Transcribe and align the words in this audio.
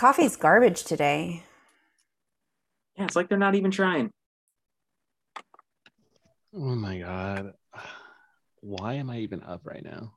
coffee's 0.00 0.34
garbage 0.34 0.82
today. 0.84 1.44
Yeah, 2.96 3.04
it's 3.04 3.14
like 3.14 3.28
they're 3.28 3.36
not 3.36 3.54
even 3.54 3.70
trying. 3.70 4.10
Oh 6.54 6.74
my 6.74 6.98
god. 7.00 7.52
Why 8.62 8.94
am 8.94 9.10
I 9.10 9.18
even 9.18 9.42
up 9.42 9.66
right 9.66 9.84
now? 9.84 10.14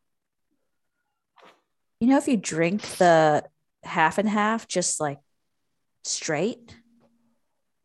You 2.00 2.08
know, 2.08 2.18
if 2.18 2.30
you 2.30 2.38
drink 2.38 2.82
the 2.98 3.44
half 3.84 4.18
and 4.18 4.30
half, 4.30 4.70
just 4.70 5.02
like 5.02 5.20
straight, 6.06 6.78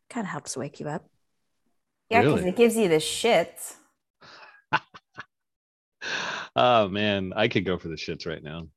kind 0.09 0.25
of 0.25 0.31
helps 0.31 0.55
wake 0.55 0.79
you 0.79 0.87
up. 0.87 1.05
Yeah, 2.09 2.21
because 2.21 2.39
Really? 2.39 2.49
it 2.49 2.55
gives 2.55 2.77
you 2.77 2.87
the 2.87 2.95
shits. 2.95 3.75
Oh 6.55 6.87
man, 6.89 7.33
I 7.35 7.47
could 7.47 7.65
go 7.65 7.77
for 7.77 7.87
the 7.87 7.95
shits 7.95 8.25
right 8.25 8.43
now. 8.43 8.67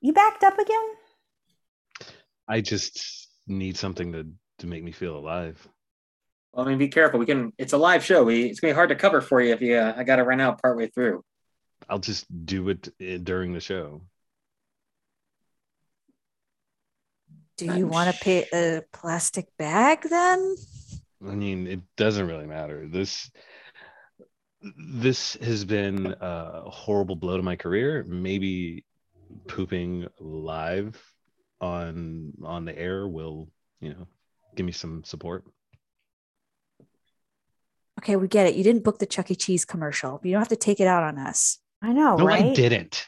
You 0.00 0.12
backed 0.12 0.42
up 0.42 0.58
again? 0.58 0.97
I 2.48 2.60
just 2.60 3.28
need 3.46 3.76
something 3.76 4.12
to 4.12 4.26
to 4.58 4.66
make 4.66 4.82
me 4.82 4.92
feel 4.92 5.16
alive. 5.16 5.66
Well, 6.52 6.66
I 6.66 6.70
mean, 6.70 6.78
be 6.78 6.88
careful. 6.88 7.20
We 7.20 7.26
can. 7.26 7.52
It's 7.58 7.72
a 7.72 7.78
live 7.78 8.04
show. 8.04 8.24
We, 8.24 8.44
it's 8.44 8.60
gonna 8.60 8.72
be 8.72 8.76
hard 8.76 8.88
to 8.88 8.96
cover 8.96 9.20
for 9.20 9.40
you 9.40 9.52
if 9.52 9.60
you. 9.60 9.76
Uh, 9.76 9.94
I 9.96 10.04
got 10.04 10.16
to 10.16 10.24
run 10.24 10.40
out 10.40 10.60
partway 10.60 10.88
through. 10.88 11.22
I'll 11.88 11.98
just 11.98 12.26
do 12.46 12.68
it 12.70 12.88
uh, 13.00 13.18
during 13.18 13.52
the 13.52 13.60
show. 13.60 14.02
Do 17.56 17.66
you 17.66 17.86
want 17.86 18.14
to 18.14 18.20
pay 18.22 18.46
a 18.52 18.82
plastic 18.92 19.46
bag 19.58 20.02
then? 20.08 20.54
I 21.26 21.34
mean, 21.34 21.66
it 21.66 21.80
doesn't 21.96 22.26
really 22.26 22.46
matter. 22.46 22.86
This 22.88 23.30
this 24.76 25.34
has 25.34 25.64
been 25.64 26.14
a 26.20 26.70
horrible 26.70 27.16
blow 27.16 27.36
to 27.36 27.42
my 27.42 27.56
career. 27.56 28.04
Maybe 28.06 28.84
pooping 29.46 30.06
live 30.18 31.00
on 31.60 32.32
on 32.42 32.64
the 32.64 32.78
air 32.78 33.06
will, 33.08 33.48
you 33.80 33.90
know, 33.90 34.06
give 34.54 34.66
me 34.66 34.72
some 34.72 35.04
support. 35.04 35.44
Okay, 37.98 38.16
we 38.16 38.28
get 38.28 38.46
it. 38.46 38.54
You 38.54 38.62
didn't 38.62 38.84
book 38.84 38.98
the 38.98 39.06
Chuck 39.06 39.30
E. 39.30 39.34
Cheese 39.34 39.64
commercial. 39.64 40.20
You 40.22 40.32
don't 40.32 40.40
have 40.40 40.48
to 40.48 40.56
take 40.56 40.78
it 40.78 40.86
out 40.86 41.02
on 41.02 41.18
us. 41.18 41.58
I 41.82 41.92
know, 41.92 42.16
no, 42.16 42.24
right? 42.24 42.44
I 42.44 42.54
didn't. 42.54 43.06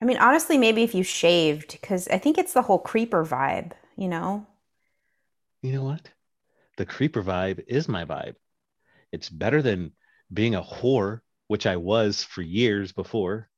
I 0.00 0.04
mean, 0.04 0.18
honestly, 0.18 0.58
maybe 0.58 0.82
if 0.82 0.94
you 0.94 1.02
shaved, 1.02 1.72
because 1.72 2.06
I 2.08 2.18
think 2.18 2.38
it's 2.38 2.52
the 2.52 2.62
whole 2.62 2.78
creeper 2.78 3.24
vibe, 3.24 3.72
you 3.96 4.08
know? 4.08 4.46
You 5.60 5.72
know 5.72 5.82
what? 5.82 6.08
The 6.76 6.86
creeper 6.86 7.22
vibe 7.22 7.64
is 7.66 7.88
my 7.88 8.04
vibe. 8.04 8.34
It's 9.10 9.28
better 9.28 9.60
than 9.60 9.92
being 10.32 10.54
a 10.54 10.62
whore, 10.62 11.20
which 11.48 11.66
I 11.66 11.76
was 11.76 12.22
for 12.22 12.42
years 12.42 12.92
before. 12.92 13.48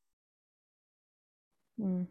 Mm. 1.80 2.06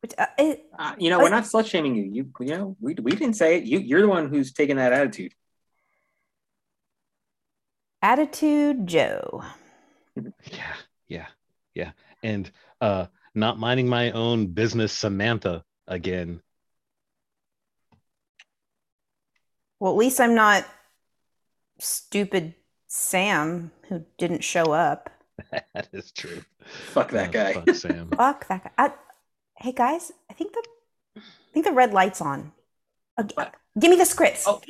But, 0.00 0.14
uh, 0.18 0.26
it, 0.38 0.66
Uh, 0.78 0.94
you 0.98 1.10
know, 1.10 1.18
we're 1.18 1.28
not 1.28 1.44
slut 1.44 1.66
shaming 1.66 1.94
you. 1.96 2.04
You, 2.04 2.32
you 2.40 2.56
know, 2.56 2.76
we, 2.80 2.94
we 2.94 3.12
didn't 3.12 3.34
say 3.34 3.58
it. 3.58 3.64
You, 3.64 3.78
you're 3.78 4.00
the 4.00 4.08
one 4.08 4.28
who's 4.28 4.52
taking 4.52 4.76
that 4.76 4.92
attitude. 4.92 5.34
Attitude 8.02 8.86
Joe. 8.86 9.42
Yeah, 10.50 10.74
yeah, 11.06 11.26
yeah. 11.74 11.92
And 12.24 12.50
uh 12.80 13.06
not 13.36 13.56
minding 13.58 13.88
my 13.88 14.10
own 14.10 14.48
business, 14.48 14.92
Samantha 14.92 15.62
again. 15.86 16.42
Well, 19.78 19.92
at 19.92 19.98
least 19.98 20.20
I'm 20.20 20.34
not 20.34 20.66
stupid 21.78 22.54
Sam 22.88 23.70
who 23.88 24.04
didn't 24.16 24.42
show 24.42 24.72
up. 24.72 25.08
that 25.74 25.88
is 25.92 26.10
true. 26.12 26.42
Fuck 26.92 27.10
that 27.12 27.28
Oh, 27.28 27.32
guy. 27.32 27.52
fuck 27.54 27.74
Sam. 27.74 28.08
Fuck 28.16 28.48
that 28.48 28.64
guy. 28.64 28.70
I, 28.78 28.92
hey 29.56 29.72
guys, 29.72 30.12
I 30.30 30.34
think 30.34 30.52
the 30.52 30.62
I 31.16 31.20
think 31.52 31.64
the 31.66 31.72
red 31.72 31.92
light's 31.92 32.20
on. 32.20 32.52
Uh, 33.16 33.22
g- 33.24 33.34
give 33.80 33.90
me 33.90 33.96
the 33.96 34.04
scripts. 34.04 34.44
Oh, 34.46 34.60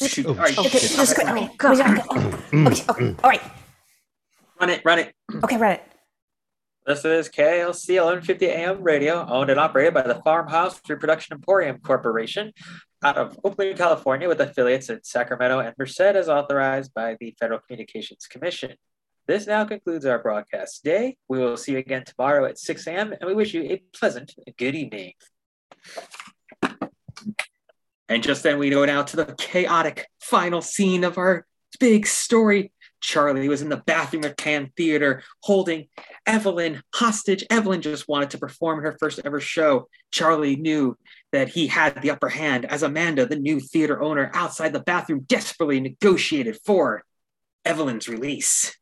Shoot. 0.00 0.26
Oh, 0.26 0.30
All 0.30 0.34
right, 0.36 0.48
shit. 0.54 0.58
okay, 0.66 0.78
shit. 0.78 0.96
the 0.96 1.06
script. 1.06 1.30
Okay, 1.30 1.44
Okay, 1.46 1.54
go, 1.56 1.70
we 1.70 1.76
gotta 1.78 1.94
go. 1.96 2.04
Oh, 2.10 2.66
okay, 2.68 2.84
okay, 2.88 3.14
all 3.24 3.30
right. 3.30 3.42
Run 4.60 4.70
it, 4.70 4.82
run 4.84 4.98
it. 5.00 5.12
Okay, 5.42 5.56
run 5.56 5.72
it. 5.72 5.82
This 6.86 7.04
is 7.04 7.28
KLC 7.28 7.96
1150 8.00 8.46
AM 8.46 8.82
radio, 8.82 9.26
owned 9.28 9.50
and 9.50 9.58
operated 9.60 9.92
by 9.94 10.02
the 10.02 10.22
Farmhouse 10.24 10.80
Reproduction 10.88 11.34
Emporium 11.34 11.78
Corporation 11.80 12.52
out 13.02 13.18
of 13.18 13.38
Oakland, 13.44 13.76
California, 13.76 14.26
with 14.28 14.40
affiliates 14.40 14.88
in 14.88 15.00
Sacramento 15.02 15.58
and 15.58 15.74
Merced 15.78 16.00
as 16.00 16.28
authorized 16.28 16.94
by 16.94 17.16
the 17.20 17.34
Federal 17.38 17.60
Communications 17.60 18.26
Commission. 18.26 18.74
This 19.28 19.46
now 19.46 19.66
concludes 19.66 20.06
our 20.06 20.22
broadcast 20.22 20.82
today. 20.82 21.18
We 21.28 21.38
will 21.38 21.58
see 21.58 21.72
you 21.72 21.78
again 21.78 22.02
tomorrow 22.02 22.46
at 22.46 22.58
6 22.58 22.86
a.m., 22.86 23.12
and 23.12 23.28
we 23.28 23.34
wish 23.34 23.52
you 23.52 23.62
a 23.62 23.82
pleasant 23.92 24.32
good 24.56 24.74
evening. 24.74 25.12
And 28.08 28.22
just 28.22 28.42
then 28.42 28.58
we 28.58 28.70
go 28.70 28.86
down 28.86 29.04
to 29.04 29.16
the 29.16 29.34
chaotic 29.36 30.06
final 30.18 30.62
scene 30.62 31.04
of 31.04 31.18
our 31.18 31.46
big 31.78 32.06
story. 32.06 32.72
Charlie 33.02 33.50
was 33.50 33.60
in 33.60 33.68
the 33.68 33.82
bathroom 33.84 34.24
of 34.24 34.34
Pan 34.38 34.72
Theater 34.78 35.22
holding 35.42 35.88
Evelyn 36.24 36.80
hostage. 36.94 37.44
Evelyn 37.50 37.82
just 37.82 38.08
wanted 38.08 38.30
to 38.30 38.38
perform 38.38 38.80
her 38.80 38.96
first 38.98 39.20
ever 39.26 39.40
show. 39.40 39.88
Charlie 40.10 40.56
knew 40.56 40.96
that 41.32 41.50
he 41.50 41.66
had 41.66 42.00
the 42.00 42.12
upper 42.12 42.30
hand 42.30 42.64
as 42.64 42.82
Amanda, 42.82 43.26
the 43.26 43.36
new 43.36 43.60
theater 43.60 44.02
owner, 44.02 44.30
outside 44.32 44.72
the 44.72 44.80
bathroom 44.80 45.26
desperately 45.28 45.80
negotiated 45.80 46.58
for 46.64 47.04
Evelyn's 47.66 48.08
release. 48.08 48.74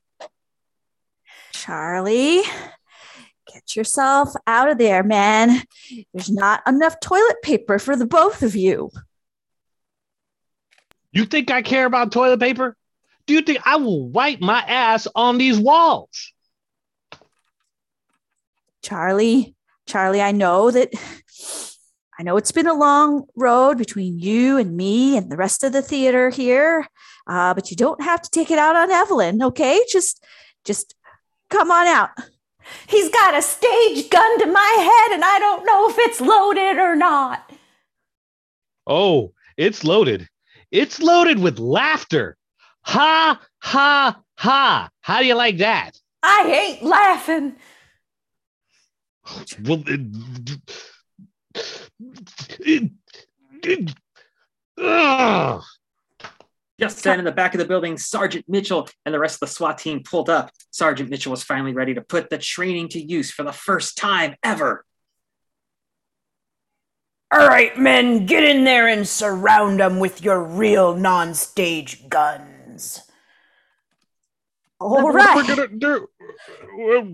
Charlie, 1.67 2.43
get 3.53 3.75
yourself 3.75 4.33
out 4.47 4.71
of 4.71 4.79
there, 4.79 5.03
man. 5.03 5.65
There's 6.15 6.31
not 6.31 6.63
enough 6.65 7.01
toilet 7.01 7.43
paper 7.43 7.81
for 7.81 7.97
the 7.97 8.07
both 8.07 8.45
of 8.45 8.55
you. 8.55 8.91
You 11.11 11.25
think 11.25 11.51
I 11.51 11.63
care 11.63 11.85
about 11.85 12.13
toilet 12.13 12.39
paper? 12.39 12.77
Do 13.27 13.35
you 13.35 13.41
think 13.41 13.67
I 13.67 13.77
will 13.77 14.09
wipe 14.09 14.41
my 14.41 14.61
ass 14.61 15.09
on 15.13 15.39
these 15.39 15.59
walls? 15.59 16.33
Charlie, 18.85 19.57
Charlie, 19.89 20.23
I 20.23 20.31
know 20.31 20.71
that 20.71 20.91
I 22.17 22.23
know 22.23 22.37
it's 22.37 22.53
been 22.53 22.69
a 22.69 22.75
long 22.75 23.25
road 23.35 23.77
between 23.77 24.21
you 24.21 24.57
and 24.57 24.77
me 24.77 25.17
and 25.17 25.33
the 25.33 25.37
rest 25.37 25.65
of 25.65 25.73
the 25.73 25.83
theater 25.83 26.31
here, 26.31 26.87
uh, 27.27 27.55
but 27.55 27.73
you 27.73 27.77
don't 27.77 28.03
have 28.03 28.23
to 28.23 28.31
take 28.31 28.53
it 28.53 28.59
out 28.61 28.77
on 28.77 28.93
Evelyn, 28.93 29.43
okay? 29.43 29.85
Just, 29.91 30.25
just 30.65 30.95
come 31.51 31.71
on 31.71 31.87
out. 31.87 32.11
He's 32.89 33.11
got 33.11 33.35
a 33.35 33.43
stage 33.43 34.11
gun 34.11 34.39
to 34.41 34.47
my 34.47 35.05
head, 35.09 35.15
and 35.15 35.25
I 35.25 35.39
don't 35.39 35.65
know 35.65 35.89
if 35.89 35.97
it's 35.99 36.21
loaded 36.21 36.79
or 36.79 36.97
not. 36.97 37.51
Oh, 38.87 39.33
it's 39.57 39.85
loaded. 39.85 40.29
It's 40.71 41.01
loaded 41.01 41.39
with 41.39 41.59
laughter. 41.59 42.37
Ha, 42.83 43.41
ha, 43.59 44.21
ha. 44.37 44.91
How 45.01 45.21
do 45.21 45.27
you 45.27 45.35
like 45.35 45.59
that? 45.59 45.93
I 46.23 46.47
ain't 46.49 46.83
laughing. 46.83 47.57
Well, 49.65 49.83
it, 49.87 50.01
it, 52.61 52.91
it. 53.63 53.95
Just 56.79 57.03
then, 57.03 57.19
in 57.19 57.25
the 57.25 57.33
back 57.33 57.55
of 57.55 57.59
the 57.59 57.65
building, 57.65 57.97
Sergeant 57.97 58.45
Mitchell 58.49 58.89
and 59.07 59.15
the 59.15 59.19
rest 59.19 59.37
of 59.37 59.49
the 59.49 59.55
SWAT 59.55 59.79
team 59.79 60.03
pulled 60.03 60.29
up. 60.29 60.51
Sergeant 60.71 61.09
Mitchell 61.09 61.31
was 61.31 61.43
finally 61.43 61.73
ready 61.73 61.95
to 61.95 62.03
put 62.03 62.29
the 62.29 62.37
training 62.37 62.91
to 62.91 63.01
use 63.01 63.31
for 63.31 63.45
the 63.45 63.53
first 63.53 63.97
time 63.97 64.35
ever. 64.43 64.85
All 67.33 67.49
right, 67.49 67.77
men, 67.79 68.27
get 68.27 68.45
in 68.45 68.65
there 68.65 68.89
and 68.89 69.09
surround 69.09 69.81
them 69.81 69.99
with 69.99 70.23
your 70.23 70.43
real 70.43 70.95
non-stage 70.95 72.09
guns. 72.09 73.01
All 74.79 75.03
We're 75.03 75.13
right. 75.13 75.47
gonna 75.47 75.69
do. 75.69 76.09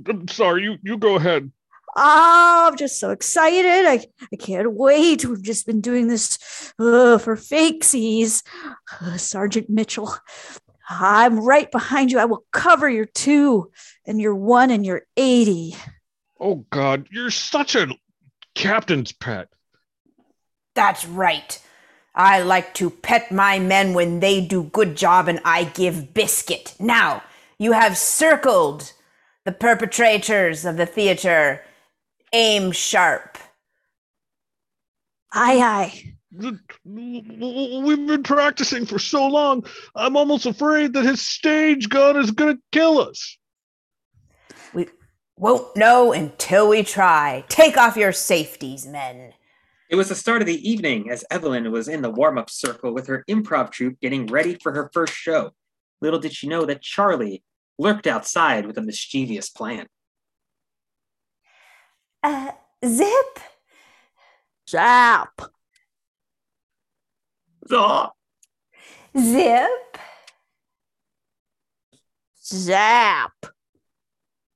I'm 0.08 0.26
sorry. 0.28 0.64
You 0.64 0.78
you 0.82 0.98
go 0.98 1.16
ahead. 1.16 1.50
Oh, 1.94 2.68
I'm 2.70 2.76
just 2.76 2.98
so 2.98 3.10
excited. 3.10 3.86
I, 3.86 4.04
I 4.32 4.36
can't 4.36 4.72
wait. 4.72 5.24
We've 5.24 5.42
just 5.42 5.66
been 5.66 5.80
doing 5.80 6.08
this 6.08 6.38
uh, 6.78 7.18
for 7.18 7.36
fakesies. 7.36 8.42
Uh, 9.00 9.16
Sergeant 9.16 9.68
Mitchell, 9.68 10.14
I'm 10.88 11.40
right 11.40 11.70
behind 11.70 12.10
you. 12.10 12.18
I 12.18 12.24
will 12.24 12.44
cover 12.52 12.88
your 12.88 13.06
two 13.06 13.70
and 14.06 14.20
your 14.20 14.34
one 14.34 14.70
and 14.70 14.84
your 14.84 15.02
80. 15.16 15.76
Oh 16.40 16.66
God, 16.70 17.08
you're 17.10 17.30
such 17.30 17.74
a 17.74 17.88
captain's 18.54 19.12
pet. 19.12 19.48
That's 20.74 21.06
right. 21.06 21.60
I 22.14 22.42
like 22.42 22.74
to 22.74 22.90
pet 22.90 23.32
my 23.32 23.58
men 23.58 23.94
when 23.94 24.20
they 24.20 24.44
do 24.44 24.64
good 24.64 24.96
job 24.96 25.28
and 25.28 25.40
I 25.44 25.64
give 25.64 26.12
biscuit. 26.12 26.74
Now, 26.78 27.22
you 27.58 27.72
have 27.72 27.96
circled 27.96 28.92
the 29.44 29.52
perpetrators 29.52 30.64
of 30.64 30.76
the 30.76 30.86
theater. 30.86 31.62
Aim 32.32 32.72
sharp. 32.72 33.38
Aye, 35.32 35.60
aye. 35.60 36.14
We've 36.34 38.06
been 38.06 38.22
practicing 38.22 38.86
for 38.86 38.98
so 38.98 39.26
long. 39.26 39.64
I'm 39.94 40.16
almost 40.16 40.46
afraid 40.46 40.94
that 40.94 41.04
his 41.04 41.20
stage 41.20 41.88
gun 41.88 42.16
is 42.16 42.30
gonna 42.30 42.58
kill 42.70 43.00
us. 43.00 43.36
We 44.72 44.88
Won't 45.36 45.76
know 45.76 46.12
until 46.12 46.68
we 46.68 46.82
try. 46.82 47.44
Take 47.48 47.76
off 47.76 47.96
your 47.96 48.12
safeties, 48.12 48.86
men. 48.86 49.34
It 49.90 49.96
was 49.96 50.08
the 50.08 50.14
start 50.14 50.40
of 50.40 50.46
the 50.46 50.68
evening 50.68 51.10
as 51.10 51.24
Evelyn 51.30 51.70
was 51.70 51.88
in 51.88 52.00
the 52.00 52.10
warm 52.10 52.38
up 52.38 52.48
circle 52.48 52.94
with 52.94 53.06
her 53.08 53.24
improv 53.28 53.70
troupe 53.70 54.00
getting 54.00 54.26
ready 54.26 54.54
for 54.54 54.72
her 54.72 54.90
first 54.94 55.12
show. 55.12 55.50
Little 56.00 56.18
did 56.18 56.32
she 56.32 56.48
know 56.48 56.64
that 56.64 56.80
Charlie 56.80 57.42
lurked 57.78 58.06
outside 58.06 58.66
with 58.66 58.78
a 58.78 58.82
mischievous 58.82 59.50
plan. 59.50 59.86
Uh, 62.22 62.52
Zip? 62.86 63.40
Zap. 64.68 65.42
Ah! 67.70 68.10
Zip? 69.16 69.98
Zap. 72.42 73.32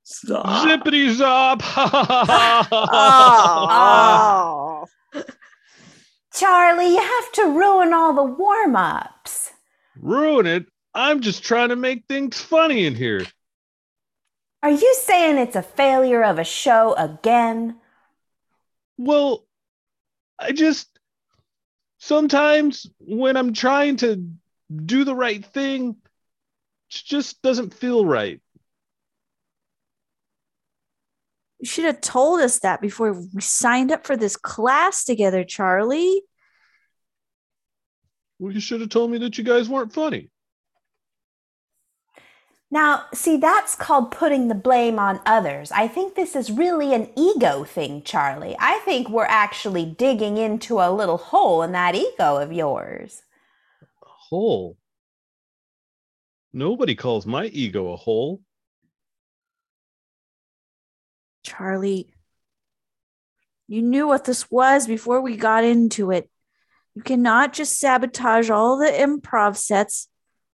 Stop. 0.03 0.45
Zippity 0.45 1.15
zop! 1.15 1.61
Oh. 2.81 4.85
Charlie, 6.33 6.93
you 6.93 7.01
have 7.01 7.31
to 7.33 7.57
ruin 7.57 7.93
all 7.93 8.13
the 8.13 8.23
warm 8.23 8.75
ups. 8.75 9.51
Ruin 9.99 10.45
it. 10.45 10.65
I'm 10.93 11.21
just 11.21 11.43
trying 11.43 11.69
to 11.69 11.75
make 11.75 12.05
things 12.07 12.39
funny 12.39 12.85
in 12.85 12.95
here. 12.95 13.25
Are 14.63 14.71
you 14.71 14.95
saying 15.01 15.37
it's 15.37 15.55
a 15.55 15.61
failure 15.61 16.23
of 16.23 16.39
a 16.39 16.43
show 16.43 16.93
again? 16.95 17.77
Well, 18.97 19.45
I 20.39 20.51
just 20.51 20.96
sometimes 21.99 22.89
when 22.99 23.37
I'm 23.37 23.53
trying 23.53 23.97
to 23.97 24.29
do 24.85 25.03
the 25.03 25.15
right 25.15 25.43
thing, 25.43 25.95
it 26.89 27.01
just 27.05 27.41
doesn't 27.41 27.73
feel 27.73 28.05
right. 28.05 28.41
You 31.59 31.67
should 31.67 31.85
have 31.85 32.01
told 32.01 32.41
us 32.41 32.59
that 32.59 32.81
before 32.81 33.13
we 33.13 33.41
signed 33.41 33.91
up 33.91 34.05
for 34.05 34.15
this 34.15 34.37
class 34.37 35.03
together, 35.03 35.43
Charlie. 35.43 36.21
Well, 38.37 38.53
you 38.53 38.59
should 38.59 38.81
have 38.81 38.91
told 38.91 39.09
me 39.09 39.17
that 39.19 39.37
you 39.37 39.43
guys 39.43 39.67
weren't 39.67 39.93
funny. 39.93 40.29
Now, 42.69 43.05
see, 43.13 43.37
that's 43.37 43.75
called 43.75 44.11
putting 44.11 44.49
the 44.49 44.55
blame 44.55 44.99
on 44.99 45.21
others. 45.25 45.71
I 45.71 45.87
think 45.87 46.15
this 46.15 46.35
is 46.35 46.51
really 46.51 46.93
an 46.93 47.09
ego 47.15 47.63
thing, 47.63 48.03
Charlie. 48.03 48.57
I 48.59 48.79
think 48.79 49.07
we're 49.07 49.23
actually 49.23 49.85
digging 49.85 50.37
into 50.37 50.79
a 50.79 50.91
little 50.91 51.17
hole 51.17 51.63
in 51.63 51.71
that 51.71 51.95
ego 51.95 52.37
of 52.37 52.51
yours. 52.51 53.21
A 53.81 54.05
Hole. 54.05 54.77
Nobody 56.51 56.95
calls 56.95 57.25
my 57.25 57.45
ego 57.45 57.93
a 57.93 57.95
hole. 57.95 58.41
Charlie, 61.43 62.11
you 63.67 63.81
knew 63.81 64.07
what 64.07 64.25
this 64.25 64.51
was 64.51 64.87
before 64.87 65.21
we 65.21 65.37
got 65.37 65.63
into 65.63 66.11
it. 66.11 66.29
You 66.95 67.01
cannot 67.01 67.53
just 67.53 67.79
sabotage 67.79 68.49
all 68.49 68.77
the 68.77 68.87
improv 68.87 69.55
sets 69.55 70.09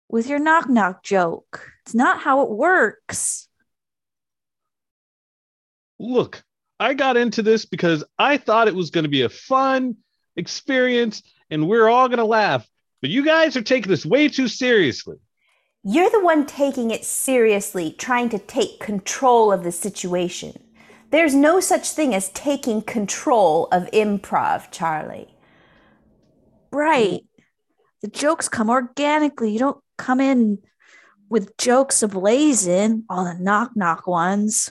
with 0.08 0.26
your 0.26 0.38
knock 0.38 0.70
knock 0.70 1.02
joke. 1.02 1.72
It's 1.88 1.94
not 1.94 2.20
how 2.20 2.42
it 2.42 2.50
works. 2.50 3.48
Look, 5.98 6.44
I 6.78 6.92
got 6.92 7.16
into 7.16 7.42
this 7.42 7.64
because 7.64 8.04
I 8.18 8.36
thought 8.36 8.68
it 8.68 8.74
was 8.74 8.90
going 8.90 9.04
to 9.04 9.08
be 9.08 9.22
a 9.22 9.30
fun 9.30 9.96
experience 10.36 11.22
and 11.48 11.66
we're 11.66 11.88
all 11.88 12.08
going 12.08 12.18
to 12.18 12.26
laugh. 12.26 12.68
But 13.00 13.08
you 13.08 13.24
guys 13.24 13.56
are 13.56 13.62
taking 13.62 13.88
this 13.88 14.04
way 14.04 14.28
too 14.28 14.48
seriously. 14.48 15.16
You're 15.82 16.10
the 16.10 16.20
one 16.20 16.44
taking 16.44 16.90
it 16.90 17.06
seriously, 17.06 17.94
trying 17.96 18.28
to 18.28 18.38
take 18.38 18.80
control 18.80 19.50
of 19.50 19.64
the 19.64 19.72
situation. 19.72 20.62
There's 21.10 21.34
no 21.34 21.58
such 21.58 21.88
thing 21.92 22.14
as 22.14 22.28
taking 22.32 22.82
control 22.82 23.66
of 23.72 23.90
improv, 23.92 24.70
Charlie. 24.70 25.34
Right. 26.70 27.24
The 28.02 28.08
jokes 28.08 28.46
come 28.46 28.68
organically. 28.68 29.52
You 29.52 29.58
don't 29.58 29.82
come 29.96 30.20
in 30.20 30.58
with 31.28 31.56
jokes 31.56 32.00
ablazing, 32.02 33.02
all 33.08 33.24
the 33.24 33.34
knock 33.34 33.72
knock 33.76 34.06
ones. 34.06 34.70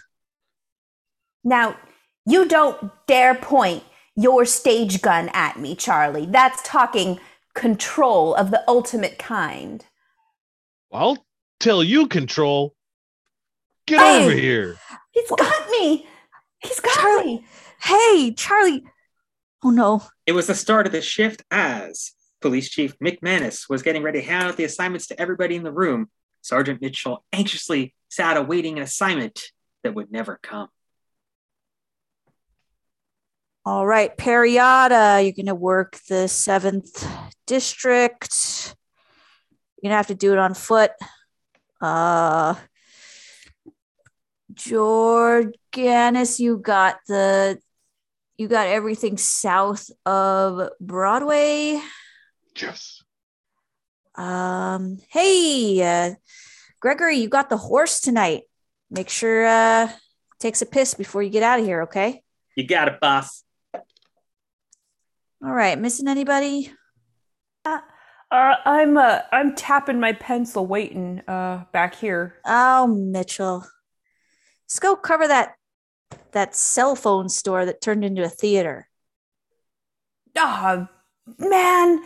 Now, 1.43 1.77
you 2.25 2.47
don't 2.47 2.91
dare 3.07 3.35
point 3.35 3.83
your 4.15 4.45
stage 4.45 5.01
gun 5.01 5.29
at 5.29 5.59
me, 5.59 5.75
Charlie. 5.75 6.25
That's 6.25 6.61
talking 6.63 7.19
control 7.53 8.35
of 8.35 8.51
the 8.51 8.63
ultimate 8.67 9.17
kind. 9.17 9.85
I'll 10.91 11.25
tell 11.59 11.83
you, 11.83 12.07
control. 12.07 12.73
Get 13.85 13.99
Hey. 13.99 14.23
over 14.25 14.33
here. 14.33 14.75
He's 15.11 15.29
got 15.29 15.69
me. 15.69 16.07
He's 16.59 16.79
got 16.79 16.93
Charlie. 16.95 17.25
me. 17.37 17.45
Hey, 17.81 18.33
Charlie. 18.33 18.83
Oh 19.63 19.69
no. 19.69 20.03
It 20.25 20.33
was 20.33 20.47
the 20.47 20.55
start 20.55 20.85
of 20.85 20.91
the 20.91 21.01
shift 21.01 21.43
as 21.51 22.11
Police 22.41 22.69
Chief 22.69 22.97
McManus 22.99 23.69
was 23.69 23.81
getting 23.81 24.03
ready 24.03 24.21
to 24.21 24.27
hand 24.27 24.47
out 24.49 24.57
the 24.57 24.63
assignments 24.65 25.07
to 25.07 25.19
everybody 25.19 25.55
in 25.55 25.63
the 25.63 25.71
room. 25.71 26.09
Sergeant 26.41 26.81
Mitchell 26.81 27.23
anxiously 27.33 27.93
sat 28.09 28.37
awaiting 28.37 28.77
an 28.77 28.83
assignment 28.83 29.51
that 29.83 29.93
would 29.95 30.11
never 30.11 30.39
come. 30.41 30.69
All 33.65 33.85
right, 33.85 34.15
Periata, 34.15 35.21
you're 35.21 35.33
going 35.33 35.47
to 35.47 35.55
work 35.55 35.99
the 36.07 36.29
seventh 36.29 37.05
district. 37.45 38.75
You're 39.81 39.89
going 39.89 39.91
to 39.91 39.97
have 39.97 40.07
to 40.07 40.15
do 40.15 40.31
it 40.31 40.39
on 40.39 40.53
foot. 40.53 40.91
Uh, 41.81 42.55
Jorganis, 44.53 46.39
you 46.39 46.57
got 46.57 46.99
the, 47.07 47.59
you 48.37 48.47
got 48.47 48.67
everything 48.67 49.17
south 49.17 49.91
of 50.05 50.69
Broadway. 50.79 51.81
Yes. 52.55 53.03
Um, 54.17 54.99
hey, 55.09 55.81
uh, 55.81 56.15
Gregory, 56.79 57.17
you 57.17 57.29
got 57.29 57.49
the 57.49 57.57
horse 57.57 57.99
tonight. 57.99 58.43
Make 58.89 59.09
sure 59.09 59.45
uh 59.45 59.89
takes 60.39 60.61
a 60.61 60.65
piss 60.65 60.93
before 60.93 61.23
you 61.23 61.29
get 61.29 61.43
out 61.43 61.59
of 61.59 61.65
here, 61.65 61.83
okay? 61.83 62.23
You 62.55 62.65
got 62.65 62.87
it, 62.87 62.99
boss. 62.99 63.43
All 63.73 65.53
right, 65.53 65.77
missing 65.77 66.07
anybody? 66.07 66.71
Uh, 67.63 67.79
I'm 68.31 68.97
uh, 68.97 69.21
I'm 69.31 69.55
tapping 69.55 69.99
my 69.99 70.13
pencil, 70.13 70.65
waiting 70.65 71.21
uh, 71.27 71.65
back 71.71 71.95
here. 71.95 72.35
Oh, 72.45 72.87
Mitchell. 72.87 73.65
Let's 74.65 74.79
go 74.79 74.95
cover 74.95 75.27
that 75.27 75.55
that 76.31 76.55
cell 76.55 76.95
phone 76.95 77.29
store 77.29 77.65
that 77.65 77.81
turned 77.81 78.03
into 78.03 78.23
a 78.23 78.29
theater. 78.29 78.89
Ah, 80.37 80.89
man, 81.37 82.01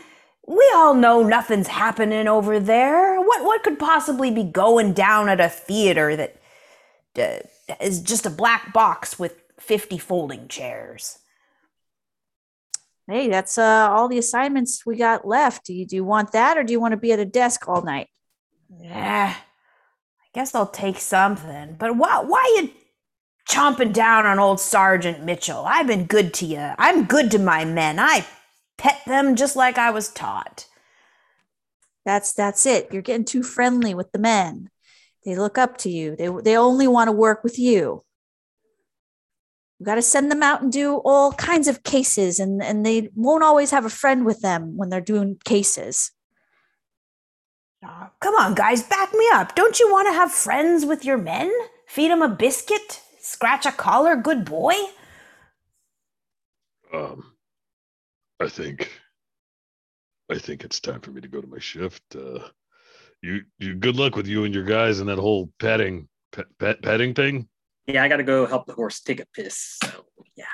we 0.47 0.71
all 0.75 0.93
know 0.93 1.23
nothing's 1.23 1.67
happening 1.67 2.27
over 2.27 2.59
there. 2.59 3.19
What 3.21 3.43
what 3.43 3.63
could 3.63 3.79
possibly 3.79 4.31
be 4.31 4.43
going 4.43 4.93
down 4.93 5.29
at 5.29 5.39
a 5.39 5.49
theater 5.49 6.15
that 6.15 6.41
uh, 7.17 7.75
is 7.79 8.01
just 8.01 8.25
a 8.25 8.29
black 8.29 8.73
box 8.73 9.19
with 9.19 9.41
fifty 9.59 9.97
folding 9.97 10.47
chairs? 10.47 11.19
Hey, 13.07 13.29
that's 13.29 13.57
uh 13.57 13.89
all 13.91 14.07
the 14.07 14.17
assignments 14.17 14.85
we 14.85 14.95
got 14.95 15.27
left. 15.27 15.65
Do 15.65 15.73
you 15.73 15.85
do 15.85 15.95
you 15.95 16.03
want 16.03 16.31
that 16.31 16.57
or 16.57 16.63
do 16.63 16.73
you 16.73 16.79
want 16.79 16.93
to 16.93 16.97
be 16.97 17.11
at 17.11 17.19
a 17.19 17.25
desk 17.25 17.67
all 17.67 17.81
night? 17.81 18.07
Yeah, 18.79 19.35
I 19.35 20.27
guess 20.33 20.55
I'll 20.55 20.67
take 20.67 20.97
something. 20.97 21.75
But 21.77 21.97
why 21.97 22.23
why 22.25 22.43
you 22.57 22.71
chomping 23.49 23.93
down 23.93 24.25
on 24.25 24.39
old 24.39 24.59
Sergeant 24.59 25.23
Mitchell? 25.23 25.65
I've 25.67 25.87
been 25.87 26.05
good 26.05 26.33
to 26.35 26.45
you. 26.45 26.73
I'm 26.77 27.05
good 27.05 27.31
to 27.31 27.39
my 27.39 27.65
men. 27.65 27.99
I 27.99 28.25
pet 28.81 28.99
them 29.05 29.35
just 29.35 29.55
like 29.55 29.77
I 29.77 29.91
was 29.91 30.09
taught. 30.09 30.65
That's 32.03 32.33
that's 32.33 32.65
it. 32.65 32.89
You're 32.91 33.03
getting 33.03 33.25
too 33.25 33.43
friendly 33.43 33.93
with 33.93 34.11
the 34.11 34.17
men. 34.17 34.69
They 35.23 35.35
look 35.35 35.59
up 35.59 35.77
to 35.79 35.89
you. 35.89 36.15
They 36.15 36.29
they 36.43 36.57
only 36.57 36.87
want 36.87 37.07
to 37.07 37.11
work 37.11 37.43
with 37.43 37.59
you. 37.59 38.03
You 39.77 39.85
got 39.85 39.95
to 39.95 40.01
send 40.01 40.31
them 40.31 40.41
out 40.41 40.63
and 40.63 40.71
do 40.71 40.95
all 41.05 41.31
kinds 41.33 41.67
of 41.67 41.83
cases, 41.83 42.39
and 42.39 42.63
and 42.63 42.83
they 42.83 43.09
won't 43.15 43.43
always 43.43 43.69
have 43.69 43.85
a 43.85 43.89
friend 43.89 44.25
with 44.25 44.41
them 44.41 44.75
when 44.75 44.89
they're 44.89 44.99
doing 44.99 45.37
cases. 45.45 46.11
Aw, 47.85 48.09
come 48.19 48.33
on, 48.35 48.55
guys, 48.55 48.81
back 48.81 49.13
me 49.13 49.27
up. 49.33 49.53
Don't 49.55 49.79
you 49.79 49.91
want 49.91 50.07
to 50.07 50.13
have 50.13 50.31
friends 50.31 50.85
with 50.85 51.05
your 51.05 51.17
men? 51.17 51.51
Feed 51.87 52.09
them 52.09 52.23
a 52.23 52.29
biscuit? 52.29 53.01
Scratch 53.19 53.67
a 53.67 53.71
collar, 53.71 54.15
good 54.15 54.43
boy? 54.45 54.73
Um, 56.93 57.30
I 58.41 58.49
think, 58.49 58.91
I 60.31 60.37
think 60.37 60.63
it's 60.63 60.79
time 60.79 61.01
for 61.01 61.11
me 61.11 61.21
to 61.21 61.27
go 61.27 61.41
to 61.41 61.47
my 61.47 61.59
shift. 61.59 62.03
Uh, 62.15 62.39
you, 63.21 63.43
you. 63.59 63.75
Good 63.75 63.97
luck 63.97 64.15
with 64.15 64.27
you 64.27 64.45
and 64.45 64.53
your 64.53 64.63
guys 64.63 64.99
and 64.99 65.09
that 65.09 65.19
whole 65.19 65.51
petting, 65.59 66.07
pet, 66.31 66.47
pet 66.57 66.81
petting 66.81 67.13
thing. 67.13 67.47
Yeah, 67.85 68.03
I 68.03 68.07
gotta 68.07 68.23
go 68.23 68.45
help 68.47 68.65
the 68.65 68.73
horse 68.73 68.99
take 69.01 69.19
a 69.19 69.25
piss. 69.35 69.77
So 69.83 70.05
yeah. 70.35 70.45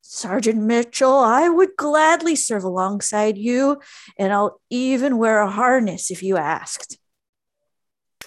Sergeant 0.00 0.62
Mitchell, 0.62 1.18
I 1.18 1.48
would 1.48 1.70
gladly 1.76 2.36
serve 2.36 2.62
alongside 2.62 3.36
you, 3.36 3.80
and 4.16 4.32
I'll 4.32 4.60
even 4.70 5.18
wear 5.18 5.40
a 5.40 5.50
harness 5.50 6.12
if 6.12 6.22
you 6.22 6.36
asked. 6.36 6.98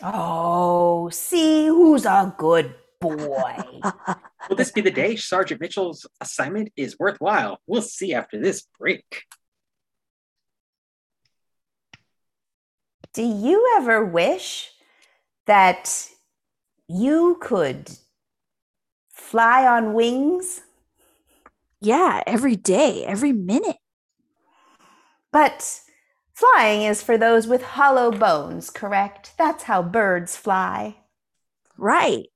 Oh, 0.01 1.07
see 1.09 1.67
who's 1.67 2.05
a 2.05 2.35
good 2.37 2.75
boy. 2.99 3.55
Will 4.49 4.55
this 4.55 4.71
be 4.71 4.81
the 4.81 4.91
day 4.91 5.15
Sergeant 5.15 5.61
Mitchell's 5.61 6.05
assignment 6.21 6.71
is 6.75 6.97
worthwhile? 6.99 7.59
We'll 7.67 7.81
see 7.81 8.13
after 8.13 8.39
this 8.39 8.63
break. 8.79 9.23
Do 13.13 13.23
you 13.23 13.75
ever 13.77 14.05
wish 14.05 14.71
that 15.47 16.09
you 16.87 17.37
could 17.41 17.91
fly 19.09 19.65
on 19.65 19.93
wings? 19.93 20.61
yeah, 21.79 22.21
every 22.25 22.55
day, 22.55 23.05
every 23.05 23.33
minute. 23.33 23.77
But 25.31 25.81
flying 26.33 26.81
is 26.81 27.03
for 27.03 27.17
those 27.17 27.47
with 27.47 27.61
hollow 27.61 28.11
bones, 28.11 28.69
correct? 28.69 29.33
That's 29.37 29.63
how 29.63 29.83
birds 29.83 30.35
fly. 30.35 30.97
Right. 31.77 32.27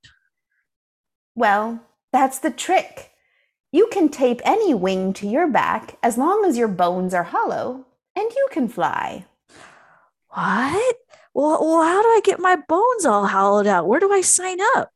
Well, 1.34 1.80
that's 2.12 2.38
the 2.38 2.50
trick. 2.50 3.10
You 3.70 3.88
can 3.90 4.10
tape 4.10 4.40
any 4.44 4.74
wing 4.74 5.12
to 5.14 5.26
your 5.26 5.48
back 5.48 5.96
as 6.02 6.18
long 6.18 6.44
as 6.44 6.58
your 6.58 6.68
bones 6.68 7.14
are 7.14 7.22
hollow, 7.22 7.86
and 8.14 8.30
you 8.30 8.48
can 8.50 8.68
fly. 8.68 9.24
What? 10.28 10.96
Well, 11.34 11.58
well, 11.64 11.82
how 11.82 12.02
do 12.02 12.08
I 12.08 12.20
get 12.22 12.38
my 12.38 12.56
bones 12.56 13.06
all 13.06 13.26
hollowed 13.26 13.66
out? 13.66 13.86
Where 13.86 14.00
do 14.00 14.12
I 14.12 14.20
sign 14.20 14.58
up? 14.76 14.92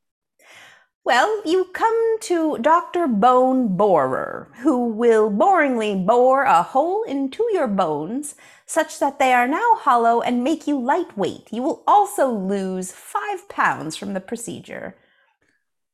Well, 1.06 1.40
you 1.46 1.66
come 1.72 2.18
to 2.22 2.58
Dr. 2.58 3.06
Bone 3.06 3.76
Borer, 3.76 4.48
who 4.58 4.88
will 4.88 5.30
boringly 5.30 6.04
bore 6.04 6.42
a 6.42 6.62
hole 6.62 7.04
into 7.04 7.48
your 7.52 7.68
bones 7.68 8.34
such 8.66 8.98
that 8.98 9.18
they 9.18 9.32
are 9.32 9.46
now 9.46 9.76
hollow 9.76 10.20
and 10.20 10.42
make 10.42 10.66
you 10.66 10.78
lightweight. 10.78 11.48
You 11.52 11.62
will 11.62 11.82
also 11.86 12.28
lose 12.28 12.92
five 12.92 13.48
pounds 13.48 13.96
from 13.96 14.14
the 14.14 14.20
procedure. 14.20 14.96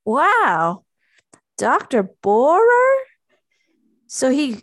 Wow. 0.04 0.84
Dr. 1.58 2.02
Borer? 2.22 2.96
So 4.06 4.30
he 4.30 4.62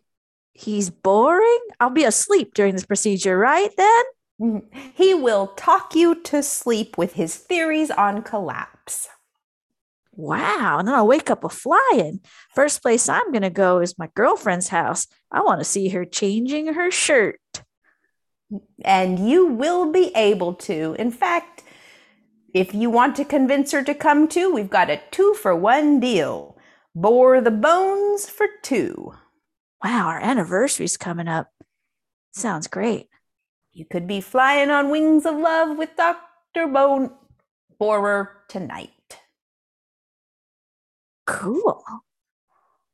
he's 0.53 0.89
boring? 0.89 1.59
I'll 1.79 1.89
be 1.89 2.03
asleep 2.03 2.53
during 2.53 2.73
this 2.73 2.85
procedure, 2.85 3.37
right 3.37 3.71
then? 3.77 4.03
Mm-hmm. 4.41 4.79
He 4.93 5.13
will 5.13 5.47
talk 5.47 5.95
you 5.95 6.21
to 6.23 6.43
sleep 6.43 6.97
with 6.97 7.13
his 7.13 7.35
theories 7.35 7.91
on 7.91 8.21
collapse. 8.21 9.07
Wow. 10.13 10.77
And 10.79 10.87
then 10.87 10.95
I'll 10.95 11.07
wake 11.07 11.29
up 11.29 11.43
a 11.43 11.49
flying. 11.49 12.19
First 12.53 12.81
place 12.81 13.07
I'm 13.07 13.31
going 13.31 13.43
to 13.43 13.49
go 13.49 13.79
is 13.79 13.97
my 13.97 14.09
girlfriend's 14.15 14.67
house. 14.67 15.07
I 15.31 15.41
want 15.41 15.61
to 15.61 15.65
see 15.65 15.89
her 15.89 16.03
changing 16.03 16.73
her 16.73 16.91
shirt. 16.91 17.39
And 18.83 19.29
you 19.29 19.45
will 19.45 19.91
be 19.91 20.11
able 20.15 20.55
to. 20.55 20.95
In 20.99 21.11
fact, 21.11 21.63
if 22.53 22.73
you 22.73 22.89
want 22.89 23.15
to 23.17 23.25
convince 23.25 23.71
her 23.71 23.83
to 23.83 23.93
come 23.93 24.27
too, 24.27 24.53
we've 24.53 24.69
got 24.69 24.89
a 24.89 25.01
two 25.11 25.33
for 25.35 25.55
one 25.55 25.99
deal. 25.99 26.57
Bore 26.95 27.41
the 27.41 27.51
bones 27.51 28.29
for 28.29 28.47
two. 28.63 29.13
Wow, 29.83 30.07
our 30.07 30.19
anniversary's 30.19 30.97
coming 30.97 31.27
up. 31.27 31.51
Sounds 32.31 32.67
great. 32.67 33.07
You 33.71 33.85
could 33.85 34.07
be 34.07 34.21
flying 34.21 34.69
on 34.69 34.89
wings 34.89 35.25
of 35.25 35.35
love 35.35 35.77
with 35.77 35.95
Dr. 35.95 36.67
Bone 36.67 37.11
Borer 37.77 38.43
tonight. 38.49 39.19
Cool. 41.25 41.83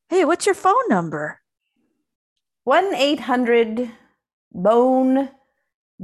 Hey, 0.09 0.25
what's 0.25 0.45
your 0.45 0.55
phone 0.55 0.87
number? 0.89 1.39
1 2.65 2.93
800 2.93 3.91
Bone 4.51 5.29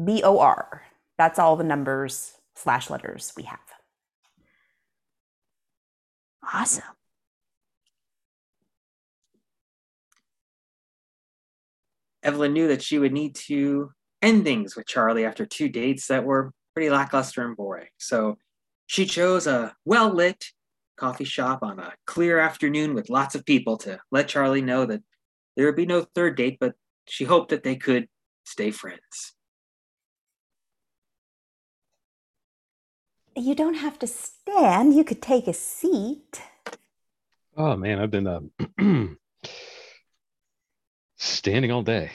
B 0.03 0.23
O 0.23 0.39
R. 0.39 0.83
That's 1.17 1.37
all 1.37 1.55
the 1.55 1.63
numbers 1.63 2.40
slash 2.61 2.89
letters 2.89 3.33
we 3.35 3.43
have. 3.43 3.59
Awesome. 6.53 6.83
Evelyn 12.23 12.53
knew 12.53 12.67
that 12.67 12.83
she 12.83 12.99
would 12.99 13.13
need 13.13 13.33
to 13.35 13.91
end 14.21 14.43
things 14.43 14.75
with 14.75 14.85
Charlie 14.85 15.25
after 15.25 15.45
two 15.45 15.69
dates 15.69 16.07
that 16.07 16.23
were 16.23 16.51
pretty 16.75 16.91
lackluster 16.91 17.43
and 17.43 17.57
boring. 17.57 17.87
So 17.97 18.37
she 18.85 19.05
chose 19.05 19.47
a 19.47 19.73
well 19.85 20.13
lit 20.13 20.45
coffee 20.97 21.23
shop 21.23 21.63
on 21.63 21.79
a 21.79 21.93
clear 22.05 22.37
afternoon 22.37 22.93
with 22.93 23.09
lots 23.09 23.33
of 23.33 23.45
people 23.45 23.77
to 23.77 23.99
let 24.11 24.27
Charlie 24.27 24.61
know 24.61 24.85
that 24.85 25.01
there 25.57 25.65
would 25.65 25.75
be 25.75 25.87
no 25.87 26.05
third 26.13 26.37
date, 26.37 26.57
but 26.59 26.75
she 27.07 27.23
hoped 27.23 27.49
that 27.49 27.63
they 27.63 27.75
could 27.75 28.07
stay 28.45 28.69
friends. 28.69 29.33
You 33.35 33.55
don't 33.55 33.75
have 33.75 33.97
to 33.99 34.07
stand, 34.07 34.93
you 34.93 35.03
could 35.03 35.21
take 35.21 35.47
a 35.47 35.53
seat. 35.53 36.41
Oh 37.55 37.75
man, 37.77 37.99
I've 37.99 38.11
been 38.11 38.27
uh, 38.27 38.41
standing 41.17 41.71
all 41.71 41.83
day. 41.83 42.11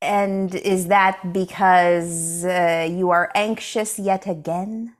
And 0.00 0.54
is 0.54 0.88
that 0.88 1.32
because 1.32 2.44
uh, 2.44 2.88
you 2.90 3.10
are 3.10 3.30
anxious 3.34 3.98
yet 3.98 4.26
again? 4.26 4.96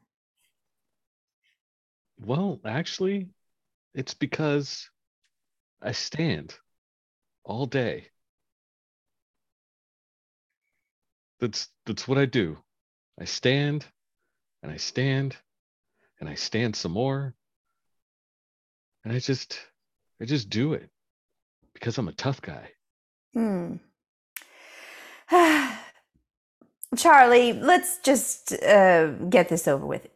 Well, 2.19 2.61
actually, 2.65 3.31
it's 3.95 4.15
because 4.15 4.89
I 5.83 5.93
stand 5.93 6.55
all 7.45 7.67
day. 7.67 8.09
That's 11.41 11.69
that's 11.85 12.07
what 12.07 12.19
I 12.19 12.27
do. 12.27 12.59
I 13.21 13.25
stand 13.25 13.85
and 14.63 14.73
I 14.73 14.77
stand 14.77 15.37
and 16.21 16.29
I 16.29 16.35
stand 16.35 16.77
some 16.77 16.93
more. 16.93 17.35
And 19.05 19.13
I 19.13 19.19
just 19.19 19.59
I 20.21 20.25
just 20.25 20.51
do 20.51 20.75
it 20.75 20.89
because 21.75 21.99
I'm 21.99 22.09
a 22.09 22.13
tough 22.13 22.41
guy. 22.41 22.71
Hmm. 23.35 23.77
Charlie, 26.97 27.55
let's 27.55 27.99
just 27.99 28.53
uh, 28.53 29.09
get 29.29 29.49
this 29.49 29.67
over 29.67 29.85
with. 29.87 30.07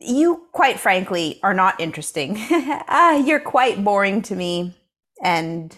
You, 0.00 0.46
quite 0.52 0.80
frankly, 0.80 1.38
are 1.42 1.54
not 1.54 1.80
interesting. 1.80 2.36
Ah, 2.94 3.16
you're 3.16 3.40
quite 3.40 3.82
boring 3.82 4.20
to 4.22 4.34
me, 4.34 4.76
and 5.22 5.76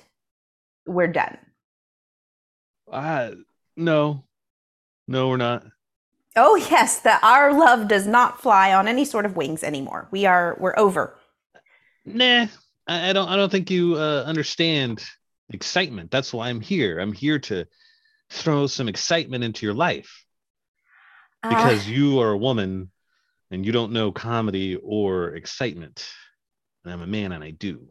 we're 0.86 1.06
done. 1.06 1.38
Uh 2.90 3.32
no. 3.76 4.24
No, 5.06 5.28
we're 5.28 5.36
not. 5.36 5.64
Oh 6.36 6.54
yes, 6.56 7.00
that 7.00 7.22
our 7.24 7.52
love 7.52 7.88
does 7.88 8.06
not 8.06 8.40
fly 8.40 8.72
on 8.72 8.86
any 8.88 9.04
sort 9.04 9.26
of 9.26 9.36
wings 9.36 9.62
anymore. 9.64 10.06
We 10.12 10.26
are 10.26 10.56
we're 10.60 10.78
over. 10.78 11.16
Nah. 12.04 12.46
I, 12.86 13.10
I 13.10 13.12
don't 13.12 13.28
I 13.28 13.36
don't 13.36 13.50
think 13.50 13.70
you 13.70 13.96
uh, 13.96 14.24
understand 14.26 15.04
excitement. 15.50 16.10
That's 16.10 16.32
why 16.32 16.48
I'm 16.48 16.60
here. 16.60 16.98
I'm 16.98 17.12
here 17.12 17.38
to 17.40 17.66
throw 18.30 18.66
some 18.66 18.88
excitement 18.88 19.44
into 19.44 19.66
your 19.66 19.74
life 19.74 20.24
Uh, 21.42 21.48
because 21.48 21.86
you 21.86 22.20
are 22.20 22.30
a 22.32 22.38
woman 22.38 22.90
and 23.50 23.66
you 23.66 23.72
don't 23.72 23.92
know 23.92 24.12
comedy 24.12 24.76
or 24.76 25.34
excitement. 25.36 26.06
And 26.84 26.92
I'm 26.94 27.02
a 27.02 27.06
man 27.06 27.32
and 27.32 27.44
I 27.44 27.52
do. 27.52 27.88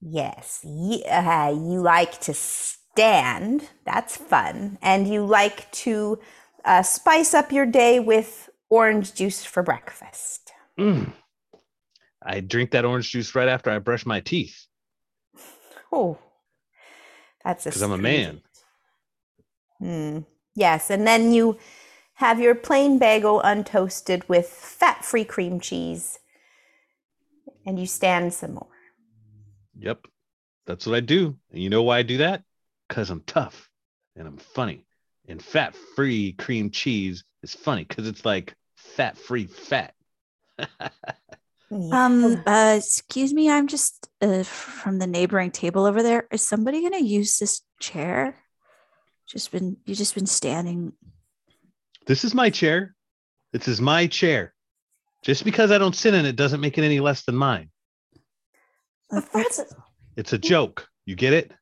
Yes, 0.00 0.60
y- 0.64 1.02
uh, 1.08 1.50
you 1.50 1.80
like 1.80 2.20
to 2.22 2.34
stand. 2.34 3.68
That's 3.84 4.16
fun. 4.16 4.78
And 4.82 5.08
you 5.08 5.24
like 5.24 5.70
to 5.84 6.18
uh, 6.66 6.82
spice 6.82 7.32
up 7.32 7.52
your 7.52 7.66
day 7.66 8.00
with 8.00 8.50
orange 8.68 9.14
juice 9.14 9.44
for 9.44 9.62
breakfast. 9.62 10.52
Mm. 10.78 11.12
I 12.22 12.40
drink 12.40 12.72
that 12.72 12.84
orange 12.84 13.10
juice 13.10 13.34
right 13.34 13.48
after 13.48 13.70
I 13.70 13.78
brush 13.78 14.04
my 14.04 14.20
teeth 14.20 14.66
Oh, 15.92 16.18
that's 17.44 17.64
because 17.64 17.82
I'm 17.82 17.92
a 17.92 17.98
man. 17.98 18.42
Hmm. 19.78 20.20
Yes, 20.54 20.90
and 20.90 21.06
then 21.06 21.32
you 21.32 21.58
have 22.14 22.40
your 22.40 22.54
plain 22.54 22.98
bagel 22.98 23.40
untoasted 23.42 24.28
with 24.28 24.46
fat 24.46 25.04
free 25.04 25.24
cream 25.24 25.60
cheese. 25.60 26.18
And 27.64 27.80
you 27.80 27.86
stand 27.86 28.32
some 28.32 28.54
more. 28.54 28.68
Yep. 29.78 30.06
That's 30.66 30.86
what 30.86 30.94
I 30.94 31.00
do. 31.00 31.36
And 31.52 31.62
you 31.62 31.68
know 31.68 31.82
why 31.82 31.98
I 31.98 32.02
do 32.02 32.18
that? 32.18 32.42
Because 32.88 33.10
I'm 33.10 33.22
tough 33.22 33.68
and 34.14 34.26
I'm 34.26 34.36
funny. 34.36 34.85
And 35.28 35.42
fat 35.42 35.74
free 35.94 36.32
cream 36.32 36.70
cheese 36.70 37.24
is 37.42 37.54
funny 37.54 37.84
because 37.84 38.06
it's 38.06 38.24
like 38.24 38.54
fat 38.76 39.16
free 39.16 39.46
fat. 39.46 39.94
Um, 41.70 42.42
uh, 42.46 42.74
excuse 42.78 43.34
me, 43.34 43.50
I'm 43.50 43.66
just 43.66 44.08
uh, 44.20 44.44
from 44.44 44.98
the 44.98 45.06
neighboring 45.06 45.50
table 45.50 45.84
over 45.84 46.02
there. 46.02 46.28
Is 46.30 46.46
somebody 46.46 46.80
gonna 46.82 47.02
use 47.02 47.38
this 47.38 47.62
chair? 47.80 48.36
Just 49.26 49.50
been 49.50 49.76
you 49.84 49.94
just 49.94 50.14
been 50.14 50.26
standing. 50.26 50.92
this 52.06 52.24
is 52.24 52.34
my 52.34 52.50
chair. 52.50 52.94
This 53.52 53.66
is 53.66 53.80
my 53.80 54.06
chair. 54.06 54.54
Just 55.22 55.44
because 55.44 55.72
I 55.72 55.78
don't 55.78 55.96
sit 55.96 56.14
in 56.14 56.24
it 56.24 56.36
doesn't 56.36 56.60
make 56.60 56.78
it 56.78 56.84
any 56.84 57.00
less 57.00 57.24
than 57.24 57.34
mine. 57.34 57.70
That's 59.10 59.64
It's 60.16 60.32
a 60.32 60.38
joke. 60.38 60.88
You 61.04 61.16
get 61.16 61.32
it? 61.32 61.52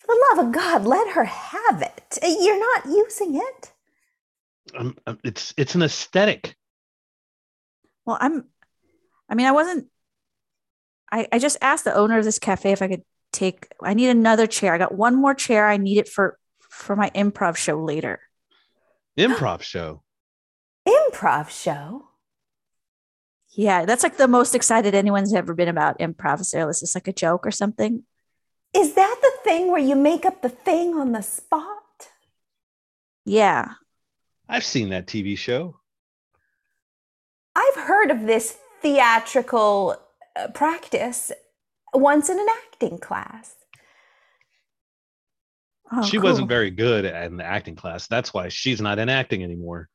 For 0.00 0.06
the 0.06 0.26
love 0.30 0.46
of 0.46 0.52
God, 0.52 0.84
let 0.84 1.12
her 1.12 1.24
have 1.24 1.82
it. 1.82 2.18
Uh, 2.22 2.26
You're 2.40 2.58
not 2.58 2.86
using 2.86 3.36
it. 3.36 3.72
Um, 4.74 4.96
um, 5.06 5.18
it's 5.22 5.52
it's 5.56 5.74
an 5.74 5.82
aesthetic. 5.82 6.56
Well, 8.06 8.18
I'm, 8.20 8.44
I 9.28 9.34
mean, 9.34 9.46
I 9.46 9.52
wasn't, 9.52 9.86
I, 11.12 11.28
I 11.30 11.38
just 11.38 11.58
asked 11.60 11.84
the 11.84 11.94
owner 11.94 12.18
of 12.18 12.24
this 12.24 12.38
cafe 12.38 12.72
if 12.72 12.82
I 12.82 12.88
could 12.88 13.02
take, 13.32 13.68
I 13.82 13.94
need 13.94 14.08
another 14.08 14.46
chair. 14.46 14.74
I 14.74 14.78
got 14.78 14.94
one 14.94 15.14
more 15.16 15.34
chair. 15.34 15.68
I 15.68 15.76
need 15.76 15.98
it 15.98 16.08
for, 16.08 16.38
for 16.58 16.96
my 16.96 17.10
improv 17.10 17.56
show 17.56 17.82
later. 17.82 18.20
Improv 19.18 19.62
show. 19.62 20.02
Improv 20.88 21.50
show. 21.50 22.06
Yeah, 23.52 23.84
that's 23.84 24.02
like 24.02 24.16
the 24.16 24.28
most 24.28 24.54
excited 24.54 24.94
anyone's 24.94 25.34
ever 25.34 25.54
been 25.54 25.68
about 25.68 25.98
improv. 25.98 26.40
Is 26.40 26.80
this 26.80 26.94
like 26.94 27.08
a 27.08 27.12
joke 27.12 27.46
or 27.46 27.50
something? 27.50 28.04
Is 28.74 28.94
that 28.94 29.16
the 29.20 29.32
thing 29.42 29.70
where 29.70 29.80
you 29.80 29.96
make 29.96 30.24
up 30.24 30.42
the 30.42 30.48
thing 30.48 30.94
on 30.94 31.12
the 31.12 31.22
spot? 31.22 32.08
Yeah. 33.24 33.72
I've 34.48 34.64
seen 34.64 34.90
that 34.90 35.06
TV 35.06 35.36
show. 35.36 35.76
I've 37.54 37.76
heard 37.76 38.10
of 38.10 38.26
this 38.26 38.56
theatrical 38.80 39.96
uh, 40.36 40.48
practice 40.48 41.32
once 41.92 42.30
in 42.30 42.38
an 42.38 42.46
acting 42.48 42.98
class. 42.98 43.54
Oh, 45.92 46.02
she 46.02 46.18
cool. 46.18 46.24
wasn't 46.24 46.48
very 46.48 46.70
good 46.70 47.04
in 47.04 47.36
the 47.36 47.44
acting 47.44 47.74
class. 47.74 48.06
That's 48.06 48.32
why 48.32 48.48
she's 48.48 48.80
not 48.80 49.00
in 49.00 49.08
acting 49.08 49.42
anymore. 49.42 49.88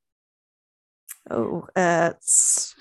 Oh, 1.30 1.66
uh, 1.76 2.12
it's- 2.12 2.76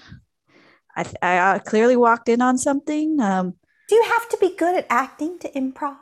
I, 0.96 1.06
I 1.22 1.38
uh, 1.38 1.58
clearly 1.58 1.96
walked 1.96 2.28
in 2.28 2.40
on 2.40 2.56
something. 2.56 3.20
Um, 3.20 3.54
Do 3.88 3.94
you 3.94 4.04
have 4.04 4.28
to 4.30 4.38
be 4.40 4.56
good 4.56 4.76
at 4.76 4.86
acting 4.88 5.38
to 5.40 5.50
improv? 5.50 5.96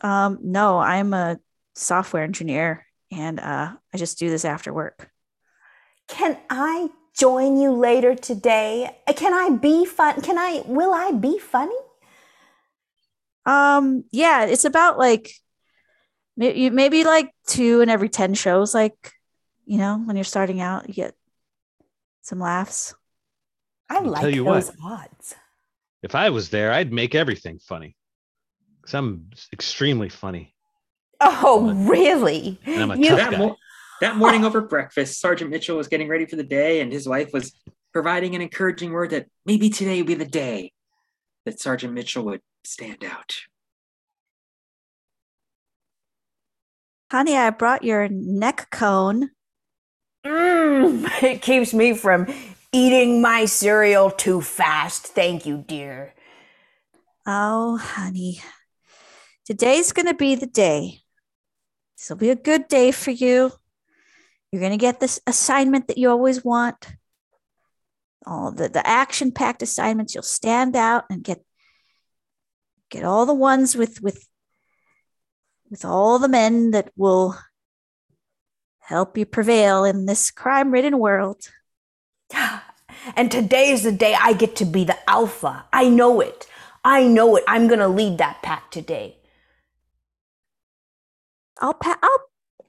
um, 0.00 0.38
no, 0.42 0.78
I'm 0.78 1.12
a 1.12 1.38
software 1.74 2.22
engineer 2.22 2.86
and 3.10 3.40
uh, 3.40 3.72
I 3.92 3.96
just 3.98 4.18
do 4.18 4.30
this 4.30 4.44
after 4.44 4.72
work. 4.72 5.10
Can 6.08 6.38
I 6.48 6.88
join 7.16 7.56
you 7.56 7.72
later 7.72 8.14
today? 8.14 8.96
Uh, 9.06 9.12
Can 9.12 9.34
I 9.34 9.50
be 9.50 9.84
fun? 9.84 10.20
Can 10.22 10.38
I, 10.38 10.62
will 10.66 10.92
I 10.94 11.12
be 11.12 11.38
funny? 11.38 11.74
Um, 13.44 14.04
yeah, 14.12 14.44
it's 14.44 14.64
about 14.64 14.98
like 14.98 15.32
maybe, 16.36 16.70
maybe 16.70 17.04
like 17.04 17.32
two 17.46 17.80
in 17.80 17.88
every 17.88 18.08
10 18.08 18.34
shows. 18.34 18.74
Like, 18.74 19.12
you 19.66 19.78
know, 19.78 19.98
when 19.98 20.16
you're 20.16 20.24
starting 20.24 20.60
out, 20.60 20.88
you 20.88 20.94
get 20.94 21.14
some 22.22 22.40
laughs. 22.40 22.94
I 23.90 24.00
like 24.00 24.20
tell 24.20 24.30
you 24.30 24.44
those 24.44 24.68
what. 24.68 25.00
odds. 25.00 25.34
If 26.02 26.14
I 26.14 26.30
was 26.30 26.50
there, 26.50 26.72
I'd 26.72 26.92
make 26.92 27.14
everything 27.14 27.58
funny. 27.58 27.96
Because 28.80 28.94
I'm 28.94 29.30
extremely 29.52 30.08
funny. 30.08 30.54
Oh, 31.20 31.72
really? 31.88 32.60
And 32.64 32.82
I'm 32.82 32.90
a 32.92 32.96
You- 32.96 33.08
tough 33.08 33.18
That, 33.18 33.30
guy. 33.32 33.38
mo- 33.38 33.56
that 34.00 34.16
morning 34.16 34.44
over 34.44 34.60
breakfast, 34.60 35.20
Sergeant 35.20 35.50
Mitchell 35.50 35.76
was 35.76 35.88
getting 35.88 36.08
ready 36.08 36.26
for 36.26 36.36
the 36.36 36.44
day, 36.44 36.80
and 36.80 36.92
his 36.92 37.08
wife 37.08 37.32
was 37.32 37.52
providing 37.92 38.34
an 38.36 38.40
encouraging 38.40 38.92
word 38.92 39.10
that 39.10 39.26
maybe 39.44 39.68
today 39.68 39.98
would 40.00 40.06
be 40.06 40.14
the 40.14 40.24
day 40.24 40.72
that 41.44 41.58
Sergeant 41.60 41.92
Mitchell 41.94 42.24
would 42.26 42.40
stand 42.64 43.02
out. 43.04 43.34
Honey, 47.10 47.36
I 47.36 47.50
brought 47.50 47.82
your 47.84 48.08
neck 48.08 48.68
cone. 48.70 49.30
Mm, 50.26 51.08
it 51.22 51.42
keeps 51.42 51.72
me 51.72 51.94
from 51.94 52.26
eating 52.72 53.22
my 53.22 53.44
cereal 53.44 54.10
too 54.10 54.40
fast. 54.40 55.06
Thank 55.06 55.46
you, 55.46 55.64
dear. 55.66 56.14
Oh, 57.26 57.76
honey, 57.76 58.40
today's 59.44 59.92
going 59.92 60.06
to 60.06 60.14
be 60.14 60.34
the 60.34 60.46
day. 60.46 61.00
This 61.96 62.08
will 62.08 62.16
be 62.16 62.30
a 62.30 62.36
good 62.36 62.68
day 62.68 62.90
for 62.90 63.10
you. 63.10 63.52
You're 64.50 64.60
going 64.60 64.72
to 64.72 64.78
get 64.78 65.00
this 65.00 65.20
assignment 65.26 65.88
that 65.88 65.98
you 65.98 66.08
always 66.10 66.44
want. 66.44 66.86
All 68.26 68.52
the, 68.52 68.68
the 68.68 68.86
action 68.86 69.32
packed 69.32 69.62
assignments. 69.62 70.14
You'll 70.14 70.22
stand 70.22 70.76
out 70.76 71.04
and 71.10 71.22
get 71.22 71.42
get 72.90 73.04
all 73.04 73.26
the 73.26 73.34
ones 73.34 73.76
with 73.76 74.00
with 74.00 74.26
with 75.70 75.84
all 75.84 76.18
the 76.18 76.28
men 76.28 76.70
that 76.70 76.90
will 76.96 77.36
help 78.78 79.18
you 79.18 79.26
prevail 79.26 79.84
in 79.84 80.06
this 80.06 80.30
crime 80.30 80.70
ridden 80.70 80.98
world. 80.98 81.50
And 83.16 83.30
today 83.30 83.70
is 83.70 83.82
the 83.82 83.92
day 83.92 84.14
I 84.20 84.32
get 84.32 84.56
to 84.56 84.64
be 84.64 84.84
the 84.84 84.98
alpha. 85.08 85.64
I 85.72 85.88
know 85.88 86.20
it. 86.20 86.46
I 86.84 87.06
know 87.06 87.36
it. 87.36 87.44
I'm 87.48 87.66
going 87.66 87.80
to 87.80 87.88
lead 87.88 88.18
that 88.18 88.42
pack 88.42 88.70
today. 88.70 89.16
I'll 91.60 91.74
pa- 91.74 91.98
I'll 92.02 92.20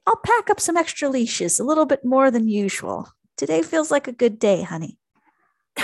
I'll 0.08 0.22
pack 0.26 0.50
up 0.50 0.60
some 0.60 0.78
extra 0.78 1.10
leashes, 1.10 1.60
a 1.60 1.63
little 1.63 1.86
bit 1.86 2.04
more 2.04 2.32
than 2.32 2.48
usual. 2.48 3.10
Today 3.38 3.62
feels 3.62 3.91
like 3.91 4.08
a 4.08 4.12
good 4.12 4.39
day, 4.39 4.63
honey. 4.63 4.98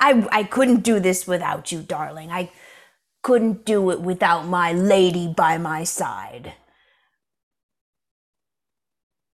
I, 0.00 0.26
I 0.30 0.44
couldn't 0.44 0.82
do 0.84 1.00
this 1.00 1.26
without 1.26 1.72
you, 1.72 1.82
darling. 1.82 2.30
I 2.30 2.50
couldn't 3.22 3.64
do 3.64 3.90
it 3.90 4.00
without 4.00 4.46
my 4.46 4.72
lady 4.72 5.28
by 5.36 5.58
my 5.58 5.84
side. 5.84 6.54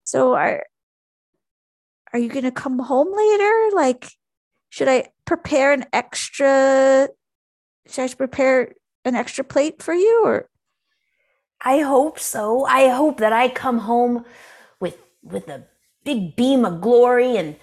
So 0.04 0.34
are 0.34 0.64
are 2.16 2.18
you 2.18 2.30
gonna 2.30 2.50
come 2.50 2.78
home 2.78 3.14
later? 3.14 3.76
Like, 3.76 4.10
should 4.70 4.88
I 4.88 5.08
prepare 5.26 5.74
an 5.74 5.84
extra? 5.92 7.10
Should 7.88 8.10
I 8.10 8.14
prepare 8.14 8.72
an 9.04 9.14
extra 9.14 9.44
plate 9.44 9.82
for 9.82 9.92
you, 9.92 10.22
or 10.24 10.48
I 11.60 11.80
hope 11.80 12.18
so. 12.18 12.64
I 12.64 12.88
hope 12.88 13.18
that 13.18 13.34
I 13.34 13.50
come 13.50 13.80
home 13.80 14.24
with 14.80 14.96
with 15.22 15.46
a 15.48 15.64
big 16.04 16.36
beam 16.36 16.64
of 16.64 16.80
glory 16.80 17.36
and 17.36 17.56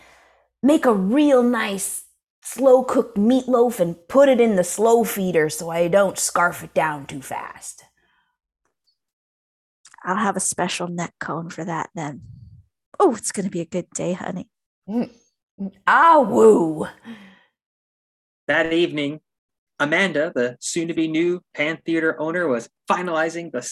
make 0.61 0.85
a 0.85 0.93
real 0.93 1.41
nice 1.41 2.03
slow 2.43 2.83
cooked 2.83 3.17
meatloaf 3.17 3.79
and 3.79 4.07
put 4.07 4.29
it 4.29 4.39
in 4.39 4.55
the 4.55 4.63
slow 4.63 5.03
feeder 5.03 5.49
so 5.49 5.71
I 5.71 5.87
don't 5.87 6.19
scarf 6.19 6.63
it 6.63 6.75
down 6.75 7.07
too 7.07 7.23
fast. 7.23 7.85
I'll 10.03 10.17
have 10.17 10.37
a 10.37 10.41
special 10.41 10.87
neck 10.87 11.15
cone 11.19 11.49
for 11.49 11.65
that 11.65 11.89
then. 11.95 12.42
Oh, 13.05 13.13
it's 13.17 13.33
gonna 13.33 13.49
be 13.49 13.59
a 13.59 13.65
good 13.65 13.89
day, 13.93 14.13
honey. 14.13 14.47
Ah 15.85 16.21
woo. 16.21 16.87
That 18.47 18.71
evening, 18.71 19.19
Amanda, 19.77 20.31
the 20.33 20.55
soon 20.61 20.87
to 20.87 20.93
be 20.93 21.09
new 21.09 21.41
Pan 21.53 21.79
Theater 21.85 22.17
owner, 22.17 22.47
was 22.47 22.69
finalizing 22.89 23.51
the 23.51 23.69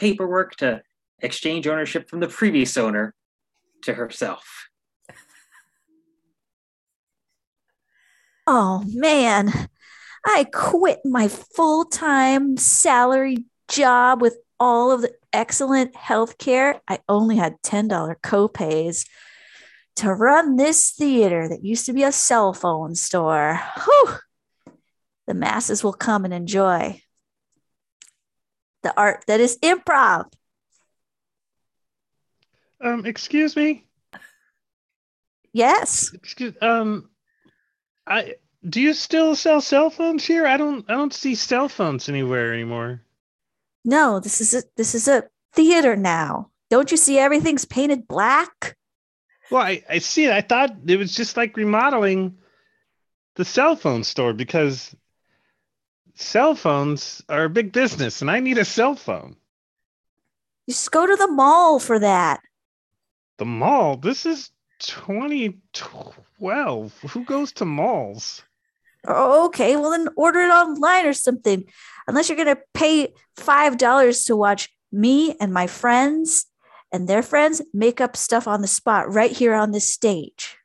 paperwork 0.00 0.56
to 0.56 0.82
exchange 1.20 1.68
ownership 1.68 2.10
from 2.10 2.18
the 2.18 2.26
previous 2.26 2.76
owner 2.76 3.14
to 3.82 3.94
herself. 3.94 4.68
Oh 8.48 8.82
man, 8.88 9.68
I 10.26 10.42
quit 10.52 10.98
my 11.04 11.28
full 11.28 11.84
time 11.84 12.56
salary 12.56 13.44
job 13.68 14.20
with 14.20 14.38
all 14.62 14.92
of 14.92 15.02
the 15.02 15.12
excellent 15.32 15.96
health 15.96 16.38
care. 16.38 16.80
I 16.86 17.00
only 17.08 17.34
had 17.34 17.60
$10 17.62 18.14
copays 18.22 19.08
to 19.96 20.14
run 20.14 20.54
this 20.54 20.92
theater 20.92 21.48
that 21.48 21.64
used 21.64 21.86
to 21.86 21.92
be 21.92 22.04
a 22.04 22.12
cell 22.12 22.52
phone 22.52 22.94
store. 22.94 23.60
Whew. 23.84 24.14
The 25.26 25.34
masses 25.34 25.82
will 25.82 25.92
come 25.92 26.24
and 26.24 26.32
enjoy 26.32 27.02
the 28.84 28.96
art 28.96 29.24
that 29.26 29.40
is 29.40 29.58
improv. 29.58 30.32
Um, 32.80 33.04
excuse 33.04 33.56
me. 33.56 33.84
Yes. 35.52 36.12
Excuse 36.14 36.54
um 36.62 37.10
I 38.06 38.36
do 38.68 38.80
you 38.80 38.94
still 38.94 39.34
sell 39.34 39.60
cell 39.60 39.90
phones 39.90 40.24
here? 40.24 40.46
I 40.46 40.56
don't 40.56 40.88
I 40.88 40.94
don't 40.94 41.12
see 41.12 41.34
cell 41.34 41.68
phones 41.68 42.08
anywhere 42.08 42.54
anymore. 42.54 43.02
No, 43.84 44.20
this 44.20 44.40
is 44.40 44.54
a 44.54 44.62
this 44.76 44.94
is 44.94 45.08
a 45.08 45.24
theater 45.52 45.96
now. 45.96 46.50
Don't 46.70 46.90
you 46.90 46.96
see 46.96 47.18
everything's 47.18 47.64
painted 47.64 48.08
black? 48.08 48.76
Well, 49.50 49.62
I, 49.62 49.82
I 49.88 49.98
see 49.98 50.24
it. 50.24 50.32
I 50.32 50.40
thought 50.40 50.76
it 50.86 50.96
was 50.96 51.14
just 51.14 51.36
like 51.36 51.56
remodeling 51.56 52.38
the 53.34 53.44
cell 53.44 53.76
phone 53.76 54.04
store 54.04 54.32
because 54.32 54.94
cell 56.14 56.54
phones 56.54 57.22
are 57.28 57.44
a 57.44 57.50
big 57.50 57.72
business 57.72 58.22
and 58.22 58.30
I 58.30 58.40
need 58.40 58.58
a 58.58 58.64
cell 58.64 58.94
phone. 58.94 59.36
You 60.66 60.74
just 60.74 60.90
go 60.90 61.06
to 61.06 61.16
the 61.16 61.28
mall 61.28 61.78
for 61.78 61.98
that. 61.98 62.40
The 63.38 63.44
mall, 63.44 63.96
this 63.96 64.24
is 64.24 64.50
2012. 64.78 67.00
Who 67.10 67.24
goes 67.24 67.52
to 67.52 67.64
malls? 67.64 68.42
Oh, 69.06 69.46
okay. 69.46 69.76
Well, 69.76 69.90
then 69.90 70.08
order 70.16 70.40
it 70.40 70.50
online 70.50 71.06
or 71.06 71.12
something. 71.12 71.64
Unless 72.06 72.28
you're 72.28 72.42
going 72.42 72.54
to 72.54 72.62
pay 72.74 73.12
$5 73.38 74.26
to 74.26 74.36
watch 74.36 74.68
me 74.90 75.34
and 75.40 75.52
my 75.52 75.66
friends 75.66 76.46
and 76.92 77.08
their 77.08 77.22
friends 77.22 77.62
make 77.72 78.00
up 78.00 78.16
stuff 78.16 78.46
on 78.46 78.60
the 78.60 78.68
spot 78.68 79.12
right 79.12 79.30
here 79.30 79.54
on 79.54 79.72
this 79.72 79.90
stage. 79.90 80.56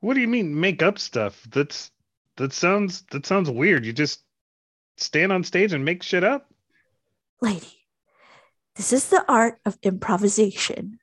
What 0.00 0.14
do 0.14 0.20
you 0.20 0.28
mean 0.28 0.58
make 0.58 0.82
up 0.82 0.98
stuff? 0.98 1.46
That's 1.50 1.90
that 2.38 2.52
sounds 2.52 3.04
that 3.10 3.26
sounds 3.26 3.50
weird. 3.50 3.84
You 3.84 3.92
just 3.92 4.24
stand 4.96 5.30
on 5.30 5.44
stage 5.44 5.72
and 5.72 5.84
make 5.84 6.02
shit 6.02 6.24
up? 6.24 6.50
Lady, 7.40 7.84
this 8.76 8.92
is 8.92 9.10
the 9.10 9.24
art 9.28 9.60
of 9.64 9.78
improvisation. 9.82 10.98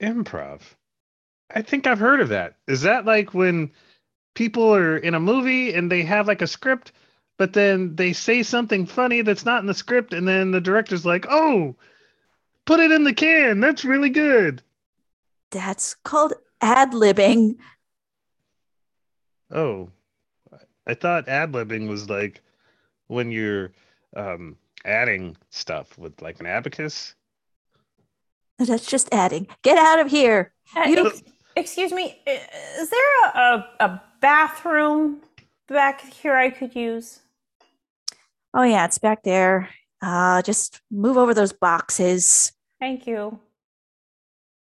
Improv. 0.00 0.60
I 1.54 1.62
think 1.62 1.86
I've 1.86 1.98
heard 1.98 2.20
of 2.20 2.28
that. 2.28 2.56
Is 2.68 2.82
that 2.82 3.06
like 3.06 3.32
when 3.32 3.72
people 4.34 4.74
are 4.74 4.98
in 4.98 5.14
a 5.14 5.20
movie 5.20 5.72
and 5.72 5.90
they 5.90 6.02
have 6.02 6.28
like 6.28 6.42
a 6.42 6.46
script, 6.46 6.92
but 7.38 7.52
then 7.52 7.94
they 7.96 8.12
say 8.12 8.42
something 8.42 8.86
funny 8.86 9.22
that's 9.22 9.44
not 9.44 9.60
in 9.60 9.66
the 9.66 9.74
script, 9.74 10.12
and 10.12 10.26
then 10.26 10.50
the 10.50 10.60
director's 10.60 11.04
like, 11.06 11.26
"Oh, 11.28 11.74
put 12.64 12.80
it 12.80 12.90
in 12.92 13.04
the 13.04 13.12
can. 13.14 13.60
That's 13.60 13.84
really 13.84 14.10
good." 14.10 14.62
That's 15.50 15.94
called 15.94 16.34
ad 16.60 16.92
libbing. 16.92 17.56
Oh, 19.50 19.90
I 20.86 20.94
thought 20.94 21.28
ad 21.28 21.52
libbing 21.52 21.88
was 21.88 22.08
like 22.08 22.42
when 23.08 23.30
you're 23.30 23.72
um, 24.16 24.56
adding 24.84 25.36
stuff 25.50 25.96
with 25.98 26.20
like 26.22 26.40
an 26.40 26.46
abacus. 26.46 27.14
That's 28.58 28.86
just 28.86 29.08
adding. 29.12 29.46
Get 29.62 29.76
out 29.78 30.00
of 30.00 30.10
here. 30.10 30.52
Uh, 30.74 30.84
You- 30.88 31.06
ex- 31.06 31.22
excuse 31.54 31.92
me, 31.92 32.18
is 32.26 32.90
there 32.90 33.24
a, 33.26 33.38
a, 33.38 33.84
a 33.84 34.02
bathroom 34.20 35.20
back 35.68 36.00
here 36.00 36.34
I 36.34 36.50
could 36.50 36.74
use? 36.74 37.20
Oh 38.56 38.62
yeah, 38.62 38.84
it's 38.86 38.98
back 38.98 39.22
there. 39.22 39.68
Uh 40.02 40.42
just 40.42 40.80
move 40.90 41.16
over 41.16 41.34
those 41.34 41.52
boxes. 41.52 42.52
Thank 42.80 43.06
you. 43.06 43.38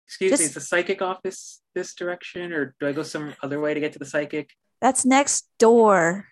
Excuse 0.07 0.31
me, 0.33 0.37
Just- 0.37 0.43
is 0.51 0.55
the 0.55 0.61
psychic 0.61 1.01
office 1.03 1.61
this 1.75 1.95
direction, 1.95 2.53
or 2.53 2.75
do 2.79 2.87
I 2.87 2.93
go 2.93 3.03
some 3.03 3.35
other 3.43 3.61
way 3.61 3.75
to 3.75 3.81
get 3.81 3.93
to 3.95 3.99
the 3.99 4.05
psychic? 4.05 4.51
That's 4.81 5.05
next 5.05 5.49
door. 5.59 6.29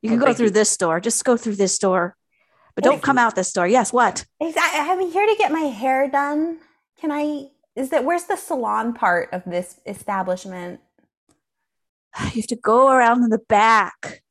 You 0.00 0.10
can 0.10 0.22
Oh, 0.22 0.26
go 0.26 0.34
through 0.34 0.46
you. 0.46 0.50
this 0.52 0.76
door. 0.76 0.98
Just 0.98 1.24
go 1.24 1.36
through 1.36 1.54
this 1.56 1.78
door. 1.78 2.16
But 2.74 2.82
don't 2.84 3.02
come 3.02 3.18
out 3.18 3.34
this 3.36 3.52
door. 3.52 3.66
Yes, 3.68 3.92
what? 3.92 4.24
Exactly. 4.40 4.80
I'm 4.80 5.10
here 5.10 5.26
to 5.26 5.36
get 5.36 5.52
my 5.52 5.60
hair 5.70 6.08
done. 6.08 6.58
Can 6.98 7.12
I? 7.12 7.50
Is 7.76 7.90
that 7.90 8.04
where's 8.04 8.24
the 8.24 8.36
salon 8.36 8.92
part 8.94 9.28
of 9.32 9.42
this 9.44 9.80
establishment? 9.86 10.80
You 12.34 12.40
have 12.42 12.46
to 12.48 12.56
go 12.56 12.88
around 12.88 13.22
in 13.24 13.30
the 13.30 13.38
back. 13.48 14.21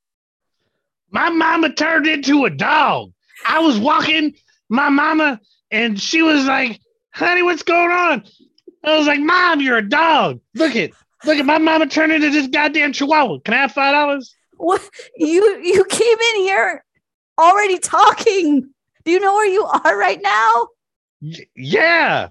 My 1.11 1.29
mama 1.29 1.73
turned 1.73 2.07
into 2.07 2.45
a 2.45 2.49
dog. 2.49 3.11
I 3.45 3.59
was 3.59 3.77
walking 3.77 4.33
my 4.69 4.89
mama, 4.89 5.39
and 5.69 5.99
she 5.99 6.21
was 6.21 6.45
like, 6.45 6.79
"Honey, 7.13 7.43
what's 7.43 7.63
going 7.63 7.91
on?" 7.91 8.23
I 8.83 8.97
was 8.97 9.07
like, 9.07 9.19
"Mom, 9.19 9.61
you're 9.61 9.77
a 9.77 9.87
dog. 9.87 10.39
Look 10.55 10.75
at, 10.75 10.91
look 11.25 11.37
at 11.37 11.45
my 11.45 11.57
mama 11.57 11.87
turned 11.87 12.13
into 12.13 12.29
this 12.29 12.47
goddamn 12.47 12.93
chihuahua. 12.93 13.39
Can 13.39 13.53
I 13.53 13.57
have 13.57 13.71
five 13.71 13.93
dollars?" 13.93 14.35
What 14.55 14.87
you 15.17 15.59
you 15.61 15.83
came 15.85 16.17
in 16.35 16.41
here 16.41 16.83
already 17.39 17.79
talking. 17.79 18.69
Do 19.03 19.11
you 19.11 19.19
know 19.19 19.33
where 19.33 19.47
you 19.49 19.65
are 19.65 19.97
right 19.97 20.19
now? 20.21 20.67
Y- 21.21 21.47
yeah. 21.55 22.29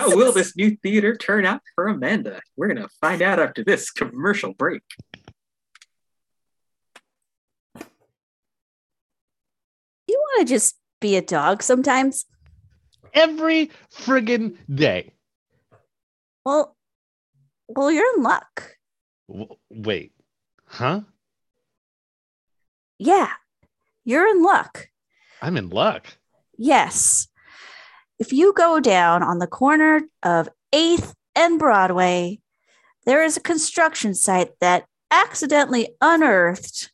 How 0.00 0.16
will 0.16 0.32
this 0.32 0.56
new 0.56 0.76
theater 0.76 1.14
turn 1.14 1.44
out 1.44 1.60
for 1.74 1.88
Amanda? 1.88 2.40
We're 2.56 2.68
gonna 2.68 2.88
find 3.00 3.20
out 3.20 3.38
after 3.38 3.62
this 3.62 3.90
commercial 3.90 4.54
break. 4.54 4.82
Want 10.36 10.48
to 10.48 10.54
just 10.54 10.76
be 11.00 11.16
a 11.16 11.22
dog 11.22 11.62
sometimes? 11.62 12.24
Every 13.14 13.70
friggin' 13.94 14.56
day. 14.72 15.12
Well, 16.44 16.76
well, 17.68 17.90
you're 17.90 18.16
in 18.16 18.22
luck. 18.22 18.76
W- 19.28 19.56
wait, 19.70 20.12
huh? 20.66 21.02
Yeah, 22.98 23.30
you're 24.04 24.28
in 24.28 24.42
luck. 24.42 24.88
I'm 25.40 25.56
in 25.56 25.68
luck. 25.68 26.06
Yes. 26.56 27.28
If 28.18 28.32
you 28.32 28.52
go 28.52 28.78
down 28.80 29.22
on 29.22 29.38
the 29.38 29.46
corner 29.46 30.02
of 30.22 30.48
8th 30.72 31.12
and 31.34 31.58
Broadway, 31.58 32.38
there 33.04 33.24
is 33.24 33.36
a 33.36 33.40
construction 33.40 34.14
site 34.14 34.50
that 34.60 34.84
accidentally 35.10 35.88
unearthed 36.00 36.91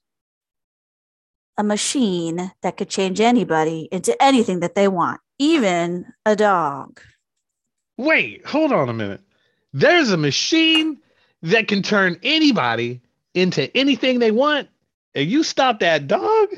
a 1.58 1.64
machine 1.64 2.52
that 2.62 2.76
could 2.76 2.88
change 2.88 3.20
anybody 3.20 3.88
into 3.90 4.20
anything 4.22 4.60
that 4.60 4.76
they 4.76 4.88
want, 4.88 5.20
even 5.38 6.06
a 6.24 6.36
dog. 6.36 7.00
Wait, 7.96 8.46
hold 8.46 8.72
on 8.72 8.88
a 8.88 8.94
minute. 8.94 9.20
There's 9.72 10.10
a 10.10 10.16
machine 10.16 10.98
that 11.42 11.68
can 11.68 11.82
turn 11.82 12.18
anybody 12.22 13.02
into 13.34 13.76
anything 13.76 14.20
they 14.20 14.30
want. 14.30 14.68
And 15.14 15.28
you 15.28 15.42
stop 15.42 15.80
that 15.80 16.06
dog? 16.06 16.48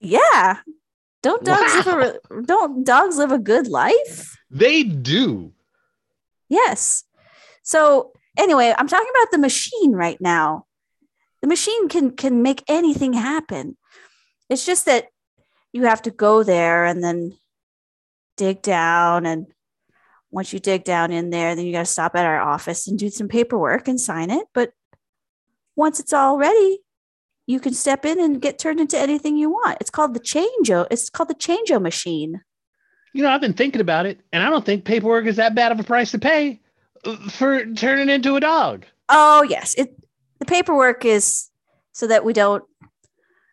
Yeah. 0.00 0.58
Don't 1.22 1.44
dogs 1.44 1.86
live 1.86 1.86
a 1.86 2.42
don't 2.42 2.84
dogs 2.84 3.16
live 3.18 3.32
a 3.32 3.38
good 3.38 3.68
life? 3.68 4.36
They 4.50 4.82
do. 4.82 5.52
Yes. 6.48 7.04
So 7.62 8.12
anyway, 8.36 8.74
I'm 8.76 8.88
talking 8.88 9.08
about 9.14 9.30
the 9.30 9.38
machine 9.38 9.92
right 9.92 10.20
now. 10.20 10.66
The 11.42 11.48
machine 11.48 11.88
can 11.88 12.12
can 12.12 12.42
make 12.42 12.62
anything 12.68 13.12
happen. 13.12 13.76
It's 14.48 14.64
just 14.64 14.86
that 14.86 15.06
you 15.72 15.84
have 15.84 16.02
to 16.02 16.10
go 16.10 16.42
there 16.42 16.84
and 16.84 17.02
then 17.02 17.36
dig 18.36 18.62
down 18.62 19.26
and 19.26 19.46
once 20.30 20.52
you 20.52 20.58
dig 20.58 20.82
down 20.82 21.12
in 21.12 21.28
there, 21.28 21.54
then 21.54 21.66
you 21.66 21.72
got 21.72 21.80
to 21.80 21.84
stop 21.84 22.16
at 22.16 22.24
our 22.24 22.40
office 22.40 22.88
and 22.88 22.98
do 22.98 23.10
some 23.10 23.28
paperwork 23.28 23.86
and 23.86 24.00
sign 24.00 24.30
it. 24.30 24.46
But 24.54 24.72
once 25.76 26.00
it's 26.00 26.12
all 26.12 26.38
ready, 26.38 26.80
you 27.46 27.60
can 27.60 27.74
step 27.74 28.06
in 28.06 28.18
and 28.18 28.40
get 28.40 28.58
turned 28.58 28.80
into 28.80 28.98
anything 28.98 29.36
you 29.36 29.50
want. 29.50 29.78
It's 29.80 29.90
called 29.90 30.14
the 30.14 30.20
changeo. 30.20 30.86
It's 30.90 31.10
called 31.10 31.28
the 31.28 31.34
changeo 31.34 31.80
machine. 31.80 32.40
You 33.12 33.22
know, 33.22 33.30
I've 33.30 33.42
been 33.42 33.52
thinking 33.52 33.82
about 33.82 34.06
it, 34.06 34.20
and 34.32 34.42
I 34.42 34.48
don't 34.48 34.64
think 34.64 34.84
paperwork 34.84 35.26
is 35.26 35.36
that 35.36 35.54
bad 35.54 35.70
of 35.70 35.78
a 35.78 35.84
price 35.84 36.12
to 36.12 36.18
pay 36.18 36.60
uh, 37.04 37.16
for 37.28 37.66
turning 37.74 38.08
into 38.08 38.36
a 38.36 38.40
dog. 38.40 38.86
Oh 39.10 39.42
yes, 39.42 39.74
it 39.74 39.94
the 40.42 40.46
paperwork 40.46 41.04
is 41.04 41.50
so 41.92 42.08
that 42.08 42.24
we 42.24 42.32
don't 42.32 42.64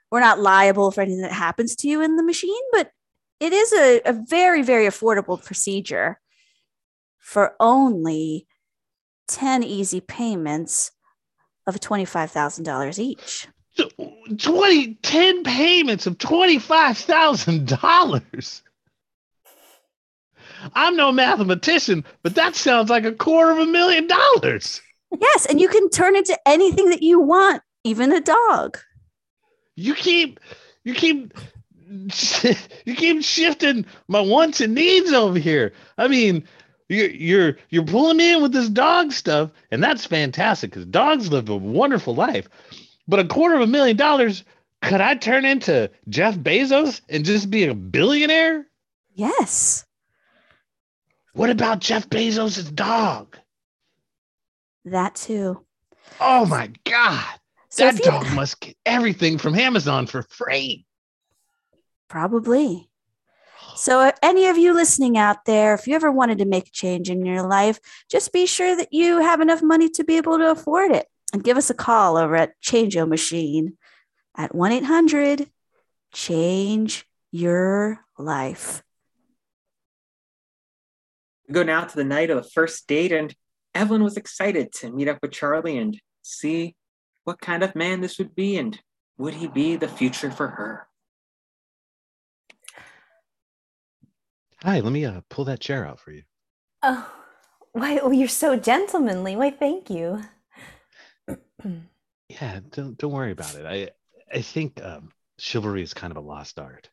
we're 0.09 0.21
not 0.21 0.39
liable 0.39 0.89
for 0.89 1.01
anything 1.01 1.21
that 1.21 1.31
happens 1.31 1.75
to 1.75 1.87
you 1.87 2.01
in 2.01 2.15
the 2.15 2.23
machine, 2.23 2.63
but 2.71 2.89
it 3.39 3.53
is 3.53 3.71
a, 3.73 4.01
a 4.05 4.13
very 4.27 4.63
very 4.63 4.87
affordable 4.87 5.45
procedure 5.45 6.19
for 7.19 7.53
only 7.59 8.47
10 9.27 9.61
easy 9.61 10.01
payments 10.01 10.89
of 11.67 11.75
$25,000 11.75 12.97
each. 12.97 13.47
So, 13.75 13.87
20, 14.35 14.95
10 14.95 15.43
payments 15.43 16.07
of 16.07 16.17
$25,000. 16.17 18.61
I'm 20.73 20.95
no 20.95 21.11
mathematician, 21.11 22.03
but 22.23 22.33
that 22.33 22.55
sounds 22.55 22.89
like 22.89 23.05
a 23.05 23.11
quarter 23.11 23.51
of 23.51 23.59
a 23.59 23.67
million 23.67 24.07
dollars. 24.07 24.81
Yes, 25.17 25.45
and 25.45 25.59
you 25.59 25.67
can 25.67 25.89
turn 25.89 26.15
into 26.15 26.37
anything 26.45 26.89
that 26.89 27.01
you 27.01 27.19
want, 27.19 27.63
even 27.83 28.11
a 28.11 28.21
dog. 28.21 28.77
You 29.75 29.95
keep, 29.95 30.39
you 30.83 30.93
keep, 30.93 31.33
you 32.85 32.95
keep 32.95 33.23
shifting 33.23 33.85
my 34.07 34.19
wants 34.19 34.61
and 34.61 34.75
needs 34.75 35.11
over 35.11 35.39
here. 35.39 35.73
I 35.97 36.07
mean, 36.07 36.43
you're 36.89 37.09
you're 37.09 37.57
you're 37.69 37.85
pulling 37.85 38.17
me 38.17 38.33
in 38.33 38.41
with 38.41 38.51
this 38.51 38.69
dog 38.69 39.11
stuff, 39.11 39.51
and 39.71 39.83
that's 39.83 40.05
fantastic 40.05 40.71
because 40.71 40.85
dogs 40.85 41.31
live 41.31 41.49
a 41.49 41.55
wonderful 41.55 42.15
life. 42.15 42.49
But 43.07 43.19
a 43.19 43.25
quarter 43.25 43.55
of 43.55 43.61
a 43.61 43.67
million 43.67 43.97
dollars, 43.97 44.43
could 44.81 45.01
I 45.01 45.15
turn 45.15 45.45
into 45.45 45.89
Jeff 46.09 46.37
Bezos 46.37 47.01
and 47.09 47.25
just 47.25 47.49
be 47.49 47.65
a 47.65 47.73
billionaire? 47.73 48.67
Yes. 49.13 49.85
What 51.33 51.49
about 51.49 51.79
Jeff 51.79 52.09
Bezos' 52.09 52.73
dog? 52.73 53.37
That 54.89 55.15
too. 55.15 55.65
Oh 56.19 56.45
my 56.45 56.71
God. 56.85 57.25
So 57.69 57.85
that 57.85 57.95
if 57.95 57.99
you- 57.99 58.11
dog 58.11 58.31
must 58.33 58.59
get 58.59 58.75
everything 58.85 59.37
from 59.37 59.55
Amazon 59.55 60.07
for 60.07 60.23
free. 60.23 60.85
Probably. 62.07 62.89
So, 63.75 64.05
if 64.07 64.15
any 64.23 64.47
of 64.47 64.57
you 64.57 64.73
listening 64.73 65.17
out 65.17 65.45
there, 65.45 65.73
if 65.73 65.87
you 65.87 65.95
ever 65.95 66.11
wanted 66.11 66.39
to 66.39 66.45
make 66.45 66.67
a 66.67 66.71
change 66.71 67.09
in 67.09 67.25
your 67.25 67.43
life, 67.43 67.79
just 68.09 68.33
be 68.33 68.45
sure 68.45 68.75
that 68.75 68.91
you 68.91 69.19
have 69.19 69.41
enough 69.41 69.61
money 69.61 69.89
to 69.91 70.03
be 70.03 70.17
able 70.17 70.37
to 70.37 70.51
afford 70.51 70.91
it. 70.91 71.07
And 71.31 71.43
give 71.43 71.55
us 71.55 71.69
a 71.69 71.75
call 71.75 72.17
over 72.17 72.35
at 72.35 72.59
Change 72.59 72.95
Your 72.95 73.05
Machine 73.05 73.77
at 74.35 74.55
1 74.55 74.71
800 74.71 75.49
Change 76.11 77.05
Your 77.31 78.03
Life. 78.17 78.83
We 81.47 81.53
go 81.53 81.63
now 81.63 81.83
to 81.83 81.95
the 81.95 82.03
night 82.03 82.31
of 82.31 82.43
the 82.43 82.49
first 82.49 82.87
date, 82.87 83.11
and 83.11 83.33
Evelyn 83.79 84.03
was 84.03 84.17
excited 84.17 84.73
to 84.73 84.91
meet 84.91 85.07
up 85.07 85.19
with 85.21 85.31
Charlie 85.31 85.77
and 85.77 85.97
see 86.21 86.75
what 87.23 87.39
kind 87.39 87.63
of 87.63 87.75
man 87.75 88.01
this 88.01 88.17
would 88.17 88.35
be, 88.35 88.57
and 88.57 88.77
would 89.17 89.35
he 89.35 89.47
be 89.47 89.77
the 89.77 89.87
future 89.87 90.29
for 90.29 90.49
her? 90.49 90.87
Hi, 94.61 94.81
let 94.81 94.91
me 94.91 95.05
uh, 95.05 95.21
pull 95.29 95.45
that 95.45 95.61
chair 95.61 95.87
out 95.87 96.01
for 96.01 96.11
you. 96.11 96.23
Oh, 96.83 97.09
why? 97.71 97.99
Oh, 97.99 98.11
you're 98.11 98.27
so 98.27 98.57
gentlemanly. 98.57 99.37
Why? 99.37 99.49
Thank 99.51 99.89
you. 99.89 100.23
Yeah, 102.31 102.59
don't 102.69 102.95
don't 102.95 103.11
worry 103.11 103.31
about 103.31 103.55
it. 103.55 103.65
I 103.65 103.89
I 104.31 104.43
think 104.43 104.83
um, 104.83 105.09
chivalry 105.39 105.81
is 105.81 105.95
kind 105.95 106.11
of 106.11 106.17
a 106.17 106.21
lost 106.21 106.59
art. 106.59 106.91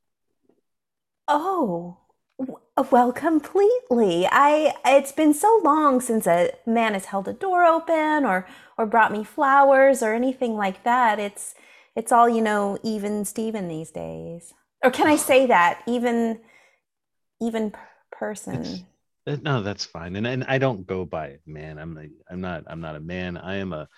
Oh, 1.29 1.99
W- 1.99 2.06
Well, 2.91 3.11
completely. 3.13 4.27
I 4.31 4.75
it's 4.85 5.13
been 5.13 5.33
so 5.33 5.61
long 5.65 6.01
since 6.01 6.27
a 6.27 6.51
man 6.67 6.93
has 6.93 7.07
held 7.07 7.27
a 7.27 7.33
door 7.33 7.65
open 7.65 8.25
or 8.27 8.47
or 8.77 8.85
brought 8.85 9.13
me 9.13 9.25
flowers 9.25 10.03
or 10.03 10.13
anything 10.13 10.57
like 10.57 10.83
that. 10.85 11.19
It's 11.19 11.55
it's 11.95 12.13
all, 12.13 12.29
you 12.29 12.43
know, 12.43 12.79
even 12.83 13.25
Steven 13.25 13.69
these 13.69 13.91
days. 13.91 14.53
Or 14.85 14.91
can 14.91 15.07
I 15.07 15.17
say 15.17 15.47
that? 15.47 15.83
Even 15.87 16.41
even 17.41 17.73
person. 18.11 18.87
Uh, 19.27 19.37
No, 19.43 19.63
that's 19.63 19.85
fine. 19.85 20.15
And 20.17 20.27
and 20.27 20.45
I 20.45 20.59
don't 20.59 20.87
go 20.87 21.05
by 21.05 21.39
man. 21.47 21.79
I'm 21.79 21.97
a, 21.99 22.07
I'm 22.31 22.41
not 22.41 22.65
I'm 22.69 22.81
not 22.81 22.97
a 22.97 23.01
man. 23.01 23.37
I 23.37 23.57
am 23.57 23.73
a 23.73 23.89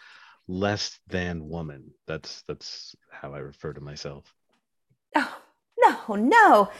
less 0.48 0.98
than 1.08 1.48
woman. 1.48 1.92
That's 2.06 2.42
that's 2.48 2.96
how 3.10 3.34
I 3.34 3.38
refer 3.38 3.72
to 3.74 3.80
myself. 3.80 4.24
Oh, 5.14 5.42
no, 5.78 6.14
no. 6.16 6.70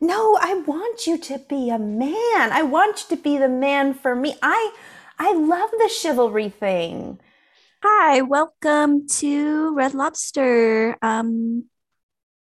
No, 0.00 0.38
I 0.40 0.54
want 0.54 1.06
you 1.08 1.18
to 1.18 1.38
be 1.38 1.70
a 1.70 1.78
man. 1.78 2.52
I 2.52 2.62
want 2.62 3.02
you 3.10 3.16
to 3.16 3.22
be 3.22 3.36
the 3.36 3.48
man 3.48 3.94
for 3.94 4.14
me. 4.14 4.36
I 4.40 4.72
I 5.18 5.34
love 5.34 5.70
the 5.72 5.88
chivalry 5.88 6.50
thing. 6.50 7.18
Hi, 7.82 8.22
welcome 8.22 9.08
to 9.08 9.74
Red 9.74 9.94
Lobster. 9.94 10.96
Um, 11.02 11.64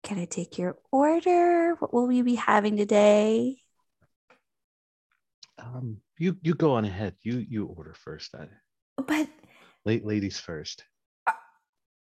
can 0.04 0.20
I 0.20 0.26
take 0.26 0.58
your 0.58 0.78
order? 0.92 1.76
What 1.80 1.94
will 1.94 2.08
we 2.08 2.22
be 2.22 2.36
having 2.36 2.76
today? 2.76 3.62
Um, 5.58 6.02
you 6.18 6.38
you 6.42 6.54
go 6.54 6.74
on 6.74 6.84
ahead. 6.84 7.16
You 7.22 7.38
you 7.38 7.66
order 7.66 7.94
first. 7.94 8.36
I, 8.36 8.48
But 8.98 9.30
late 9.86 10.06
ladies 10.06 10.38
first. 10.38 10.84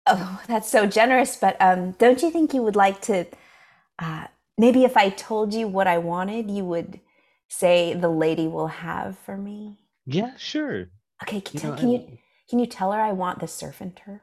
Oh, 0.06 0.40
that's 0.48 0.70
so 0.70 0.86
generous. 0.86 1.36
But 1.36 1.60
um, 1.60 1.92
don't 1.92 2.22
you 2.22 2.30
think 2.30 2.54
you 2.54 2.62
would 2.62 2.76
like 2.76 3.02
to? 3.02 3.26
Uh, 3.98 4.28
maybe 4.58 4.84
if 4.84 4.96
I 4.96 5.08
told 5.10 5.54
you 5.54 5.68
what 5.68 5.86
I 5.86 5.98
wanted, 5.98 6.50
you 6.50 6.64
would 6.64 7.00
say 7.48 7.94
the 7.94 8.08
lady 8.10 8.46
will 8.46 8.66
have 8.68 9.18
for 9.18 9.36
me. 9.36 9.78
Yeah, 10.06 10.32
sure. 10.36 10.88
Okay, 11.22 11.40
can, 11.40 11.54
You 11.54 11.60
tell- 11.60 11.70
know, 11.72 11.76
can 11.78 11.90
you 11.90 12.18
can 12.50 12.58
you 12.58 12.66
tell 12.66 12.92
her 12.92 13.00
I 13.00 13.12
want 13.12 13.40
the 13.40 13.48
surf 13.48 13.80
and 13.80 13.94
turf? 13.96 14.22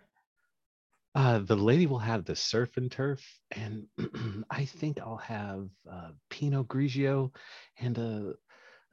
Uh, 1.13 1.39
the 1.39 1.55
lady 1.55 1.87
will 1.87 1.99
have 1.99 2.25
the 2.25 2.35
surf 2.35 2.75
and 2.77 2.91
turf, 2.91 3.21
and 3.51 3.85
I 4.49 4.65
think 4.65 4.99
I'll 4.99 5.17
have 5.17 5.69
uh, 5.89 6.11
Pinot 6.29 6.67
Grigio 6.67 7.31
and 7.79 7.97
a, 7.97 8.33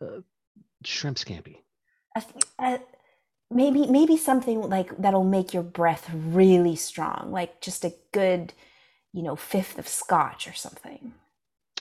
a 0.00 0.22
shrimp 0.85 1.16
scampi. 1.16 1.57
Uh, 2.59 2.78
maybe 3.50 3.87
maybe 3.87 4.16
something 4.16 4.61
like 4.61 4.96
that'll 4.98 5.24
make 5.24 5.52
your 5.55 5.62
breath 5.62 6.11
really 6.14 6.76
strong, 6.76 7.33
like 7.33 7.61
just 7.61 7.85
a 7.85 7.94
good, 8.12 8.52
you 9.12 9.22
know, 9.22 9.35
fifth 9.35 9.78
of 9.78 9.88
scotch 9.88 10.46
or 10.46 10.52
something. 10.52 11.14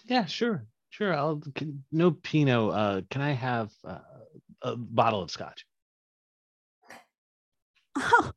Yeah, 0.05 0.25
sure, 0.25 0.65
sure. 0.89 1.13
I'll 1.13 1.41
can, 1.55 1.83
no 1.91 2.11
Pinot. 2.11 2.73
Uh, 2.73 3.01
can 3.09 3.21
I 3.21 3.31
have 3.31 3.71
uh, 3.83 3.99
a 4.61 4.75
bottle 4.75 5.21
of 5.21 5.31
scotch? 5.31 5.65
Oh, 7.95 8.31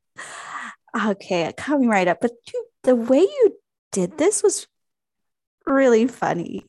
okay, 1.07 1.51
coming 1.57 1.89
right 1.89 2.07
up. 2.07 2.19
But 2.21 2.31
you, 2.53 2.65
the 2.83 2.95
way 2.95 3.19
you 3.19 3.57
did 3.91 4.17
this 4.17 4.43
was 4.43 4.67
really 5.65 6.07
funny. 6.07 6.65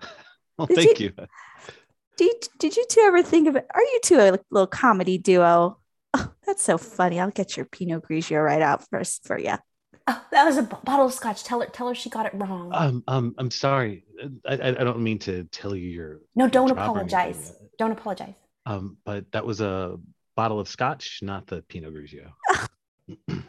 Well, 0.58 0.66
Did 0.66 0.76
thank 0.76 1.00
you. 1.00 1.12
Did, 2.18 2.48
did 2.58 2.76
you 2.76 2.84
two 2.86 3.00
ever 3.00 3.22
think 3.22 3.48
of 3.48 3.56
it? 3.56 3.66
Are 3.74 3.80
you 3.80 4.00
two 4.04 4.18
a 4.18 4.38
little 4.50 4.66
comedy 4.66 5.16
duo? 5.16 5.78
Oh, 6.12 6.32
that's 6.46 6.62
so 6.62 6.76
funny. 6.76 7.18
I'll 7.18 7.30
get 7.30 7.56
your 7.56 7.64
Pinot 7.64 8.02
Grigio 8.02 8.44
right 8.44 8.60
out 8.60 8.86
first 8.90 9.26
for 9.26 9.38
you. 9.38 9.54
Oh, 10.12 10.24
that 10.32 10.44
was 10.44 10.56
a 10.56 10.62
bottle 10.62 11.06
of 11.06 11.14
scotch. 11.14 11.44
Tell 11.44 11.60
her 11.60 11.66
tell 11.66 11.86
her 11.88 11.94
she 11.94 12.10
got 12.10 12.26
it 12.26 12.32
wrong. 12.34 12.70
Um, 12.74 13.04
um, 13.06 13.34
I'm 13.38 13.50
sorry. 13.50 14.04
I, 14.44 14.54
I, 14.56 14.68
I 14.68 14.84
don't 14.84 15.00
mean 15.00 15.20
to 15.20 15.44
tell 15.44 15.74
you 15.74 15.88
your. 15.88 16.20
no, 16.34 16.48
don't 16.48 16.66
job 16.66 16.78
apologize. 16.78 17.54
Don't 17.78 17.92
apologize. 17.92 18.34
Um, 18.66 18.96
but 19.04 19.30
that 19.30 19.46
was 19.46 19.60
a 19.60 19.98
bottle 20.34 20.58
of 20.58 20.68
scotch, 20.68 21.20
not 21.22 21.46
the 21.46 21.62
Pinot 21.62 21.94
Grigio. 21.94 22.32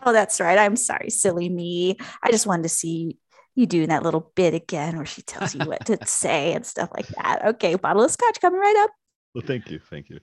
Oh, 0.04 0.12
that's 0.12 0.40
right. 0.40 0.58
I'm 0.58 0.76
sorry, 0.76 1.12
silly 1.12 1.48
me. 1.48 1.96
I 2.24 2.32
just 2.32 2.48
wanted 2.48 2.64
to 2.64 2.70
see 2.70 3.20
you 3.54 3.68
doing 3.68 3.90
that 3.90 4.02
little 4.02 4.32
bit 4.34 4.56
again 4.56 4.98
where 4.98 5.06
she 5.06 5.22
tells 5.22 5.54
you 5.54 5.64
what 5.66 5.86
to 5.86 6.00
say 6.08 6.54
and 6.54 6.66
stuff 6.66 6.90
like 6.96 7.08
that. 7.10 7.46
Okay, 7.46 7.76
bottle 7.76 8.04
of 8.04 8.10
scotch 8.10 8.42
coming 8.42 8.60
right 8.60 8.84
up. 8.84 8.90
Well, 9.36 9.44
thank 9.46 9.70
you, 9.70 9.80
thank 9.92 10.10
you. 10.10 10.20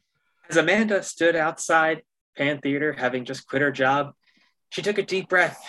As 0.50 0.56
Amanda 0.56 1.04
stood 1.04 1.36
outside 1.36 2.02
Pan 2.36 2.58
Theater, 2.58 2.92
having 2.92 3.24
just 3.24 3.46
quit 3.46 3.62
her 3.62 3.70
job, 3.70 4.12
she 4.70 4.82
took 4.82 4.98
a 4.98 5.04
deep 5.04 5.28
breath, 5.28 5.62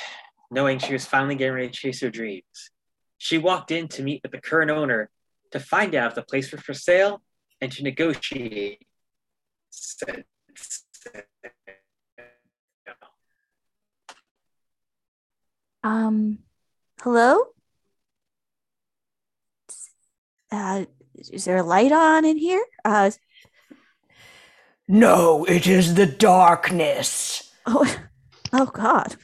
knowing 0.51 0.79
she 0.79 0.93
was 0.93 1.05
finally 1.05 1.35
getting 1.35 1.53
ready 1.53 1.67
to 1.67 1.73
chase 1.73 2.01
her 2.01 2.09
dreams. 2.09 2.71
She 3.17 3.37
walked 3.37 3.71
in 3.71 3.87
to 3.89 4.03
meet 4.03 4.21
with 4.23 4.31
the 4.31 4.41
current 4.41 4.71
owner 4.71 5.09
to 5.51 5.59
find 5.59 5.95
out 5.95 6.11
if 6.11 6.15
the 6.15 6.23
place 6.23 6.51
was 6.51 6.61
for 6.61 6.73
sale 6.73 7.21
and 7.61 7.71
to 7.73 7.83
negotiate. 7.83 8.85
said 9.69 10.25
sale. 10.55 11.23
Um, 15.83 16.39
hello? 17.01 17.43
Uh, 20.51 20.85
is 21.15 21.45
there 21.45 21.57
a 21.57 21.63
light 21.63 21.91
on 21.91 22.25
in 22.25 22.37
here? 22.37 22.65
Uh, 22.83 23.11
No, 24.87 25.45
it 25.45 25.67
is 25.67 25.93
the 25.93 26.07
darkness. 26.07 27.53
oh, 27.65 27.99
oh 28.51 28.65
God. 28.65 29.15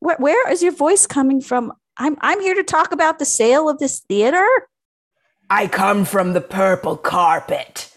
Where, 0.00 0.16
where 0.16 0.50
is 0.50 0.62
your 0.62 0.72
voice 0.72 1.06
coming 1.06 1.40
from? 1.40 1.72
I'm, 1.96 2.16
I'm 2.20 2.40
here 2.40 2.54
to 2.54 2.62
talk 2.64 2.92
about 2.92 3.18
the 3.18 3.24
sale 3.24 3.68
of 3.68 3.78
this 3.78 4.00
theater. 4.00 4.46
I 5.48 5.66
come 5.66 6.04
from 6.04 6.32
the 6.32 6.40
purple 6.40 6.96
carpet, 6.96 7.94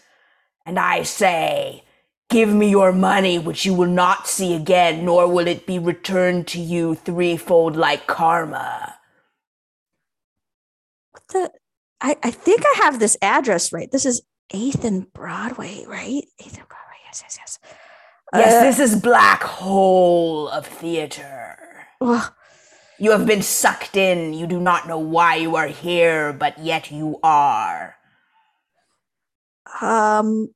and 0.66 0.80
I 0.80 1.04
say, 1.04 1.84
Give 2.30 2.50
me 2.50 2.70
your 2.70 2.92
money, 2.92 3.38
which 3.38 3.64
you 3.66 3.76
will 3.76 3.90
not 3.90 4.28
see 4.28 4.56
again, 4.56 5.06
nor 5.06 5.28
will 5.28 5.46
it 5.48 5.68
be 5.68 5.78
returned 5.78 6.48
to 6.48 6.60
you 6.60 6.96
threefold 6.96 7.76
like 7.76 8.08
karma. 8.08 8.96
What 11.12 11.24
the? 11.30 11.52
I, 12.02 12.18
I 12.24 12.32
think 12.32 12.64
I 12.66 12.82
have 12.84 13.00
this 13.00 13.16
address 13.22 13.72
right. 13.72 13.92
This 13.92 14.06
is 14.06 14.24
8th 14.52 14.84
and 14.84 15.14
Broadway, 15.14 15.86
right? 15.88 16.24
8th 16.42 16.58
and 16.58 16.68
Broadway. 16.68 16.98
Yes, 17.06 17.24
yes, 17.24 17.38
yes. 17.40 17.60
Yes, 18.34 18.54
Uh, 18.54 18.62
this 18.64 18.80
is 18.80 19.00
black 19.00 19.44
hole 19.44 20.50
of 20.50 20.66
theater. 20.66 21.63
Ugh. 22.02 22.34
You 23.00 23.12
have 23.12 23.26
been 23.26 23.42
sucked 23.42 23.98
in. 23.98 24.34
You 24.34 24.48
do 24.48 24.60
not 24.60 24.88
know 24.88 25.00
why 25.00 25.36
you 25.36 25.56
are 25.56 25.68
here, 25.68 26.32
but 26.32 26.60
yet 26.60 26.92
you 26.92 27.20
are. 27.24 27.96
Um, 29.82 30.54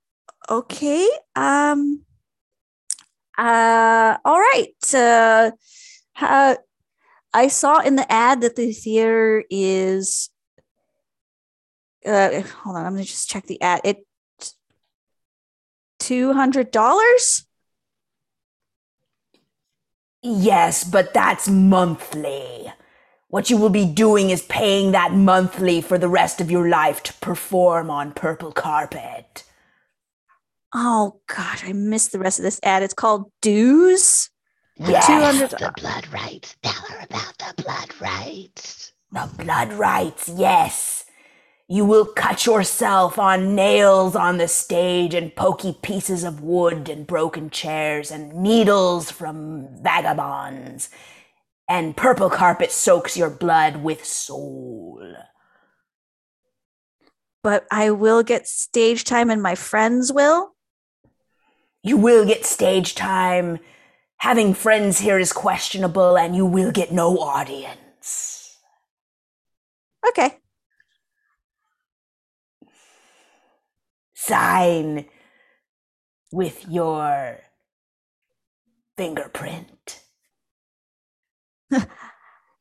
okay. 0.49 1.09
Um, 1.35 2.03
uh, 3.37 4.17
all 4.23 4.39
right. 4.39 4.93
Uh, 4.93 5.51
uh, 6.21 6.55
I 7.33 7.47
saw 7.47 7.79
in 7.79 7.95
the 7.95 8.09
ad 8.11 8.41
that 8.41 8.55
the 8.55 8.71
theater 8.71 9.43
is. 9.49 10.29
Uh, 12.05 12.41
hold 12.41 12.77
on, 12.77 12.85
I'm 12.85 12.93
gonna 12.93 13.03
just 13.03 13.29
check 13.29 13.45
the 13.47 13.61
ad. 13.61 13.81
It 13.83 14.05
two 15.99 16.33
hundred 16.33 16.71
dollars. 16.71 17.46
Yes, 20.29 20.83
but 20.83 21.13
that's 21.13 21.47
monthly. 21.47 22.73
What 23.29 23.49
you 23.49 23.55
will 23.55 23.69
be 23.69 23.85
doing 23.85 24.29
is 24.29 24.41
paying 24.43 24.91
that 24.91 25.13
monthly 25.13 25.79
for 25.81 25.97
the 25.97 26.09
rest 26.09 26.41
of 26.41 26.51
your 26.51 26.67
life 26.67 27.01
to 27.03 27.13
perform 27.15 27.89
on 27.89 28.11
purple 28.11 28.51
carpet. 28.51 29.43
Oh 30.73 31.21
gosh, 31.27 31.63
I 31.65 31.71
missed 31.71 32.11
the 32.11 32.19
rest 32.19 32.39
of 32.39 32.43
this 32.43 32.59
ad. 32.61 32.83
It's 32.83 32.93
called 32.93 33.31
Dues. 33.41 34.29
Yes, 34.75 35.07
Two 35.07 35.13
hundred. 35.13 35.51
The 35.51 35.73
blood 35.77 36.07
rights. 36.11 36.57
Tell 36.61 36.73
her 36.73 37.05
about 37.09 37.37
the 37.37 37.63
blood 37.63 37.93
rights. 38.01 38.91
the 39.13 39.29
blood 39.43 39.71
rights, 39.73 40.29
yes. 40.35 41.05
You 41.69 41.83
will 41.83 42.05
cut 42.05 42.45
yourself 42.45 43.19
on 43.19 43.53
nails 43.53 44.15
on 44.15 44.37
the 44.37 44.47
stage 44.47 45.13
and 45.13 45.35
pokey 45.35 45.77
pieces 45.81 46.23
of 46.23 46.41
wood 46.41 46.87
and 46.87 47.05
broken 47.05 47.49
chairs 47.49 48.09
and 48.09 48.33
needles 48.33 49.11
from 49.11 49.67
vagabonds. 49.81 50.89
And 51.67 51.97
purple 51.97 52.29
carpet 52.29 52.71
soaks 52.71 53.17
your 53.17 53.29
blood 53.29 53.83
with 53.83 54.05
soul. 54.05 55.15
But 57.43 57.67
I 57.69 57.91
will 57.91 58.23
get 58.23 58.47
stage 58.47 59.03
time, 59.03 59.29
and 59.29 59.41
my 59.41 59.55
friends 59.55 60.11
will. 60.11 60.55
You 61.83 61.97
will 61.97 62.25
get 62.25 62.45
stage 62.45 62.95
time. 62.95 63.59
Having 64.19 64.53
friends 64.53 64.99
here 64.99 65.19
is 65.19 65.33
questionable, 65.33 66.17
and 66.17 66.33
you 66.33 66.45
will 66.45 66.71
get 66.71 66.93
no 66.93 67.17
audience. 67.19 68.57
Okay. 70.07 70.37
Sign 74.27 75.05
with 76.31 76.67
your 76.67 77.39
fingerprint. 78.97 80.01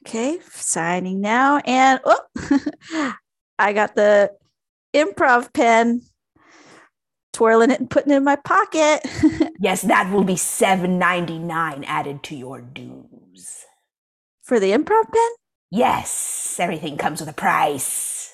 Okay, 0.06 0.38
signing 0.52 1.20
now. 1.20 1.58
And 1.64 1.98
oh, 2.04 2.20
I 3.58 3.72
got 3.72 3.96
the 3.96 4.30
improv 4.94 5.52
pen, 5.52 6.02
twirling 7.32 7.72
it 7.72 7.80
and 7.80 7.90
putting 7.90 8.12
it 8.12 8.16
in 8.16 8.24
my 8.24 8.36
pocket. 8.36 9.00
Yes, 9.58 9.82
that 9.82 10.12
will 10.12 10.22
be 10.22 10.36
seven 10.36 10.98
ninety 10.98 11.38
nine 11.38 11.82
added 11.84 12.22
to 12.24 12.36
your 12.36 12.60
dues. 12.60 13.64
For 14.44 14.60
the 14.60 14.70
improv 14.70 15.10
pen? 15.10 15.30
Yes, 15.72 16.58
everything 16.60 16.96
comes 16.98 17.18
with 17.20 17.28
a 17.28 17.32
price. 17.32 18.32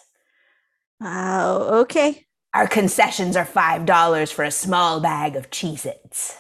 Oh, 1.01 1.81
okay. 1.83 2.27
Our 2.55 2.67
concessions 2.67 3.37
are 3.37 3.45
five 3.45 3.87
dollars 3.87 4.31
for 4.31 4.45
a 4.45 4.51
small 4.51 5.01
bag 5.01 5.37
of 5.37 5.51
Cheez-Its. 5.51 6.37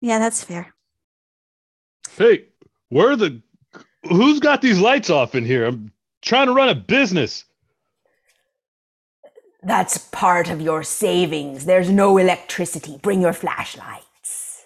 Yeah, 0.00 0.18
that's 0.18 0.44
fair. 0.44 0.74
Hey, 2.16 2.44
where 2.88 3.10
are 3.10 3.16
the 3.16 3.42
who's 4.08 4.40
got 4.40 4.62
these 4.62 4.80
lights 4.80 5.10
off 5.10 5.34
in 5.34 5.44
here? 5.44 5.66
I'm 5.66 5.92
trying 6.22 6.46
to 6.46 6.52
run 6.52 6.68
a 6.68 6.74
business. 6.74 7.44
That's 9.62 9.98
part 9.98 10.48
of 10.48 10.60
your 10.60 10.82
savings. 10.82 11.66
There's 11.66 11.90
no 11.90 12.16
electricity. 12.16 12.98
Bring 13.02 13.20
your 13.20 13.34
flashlights. 13.34 14.64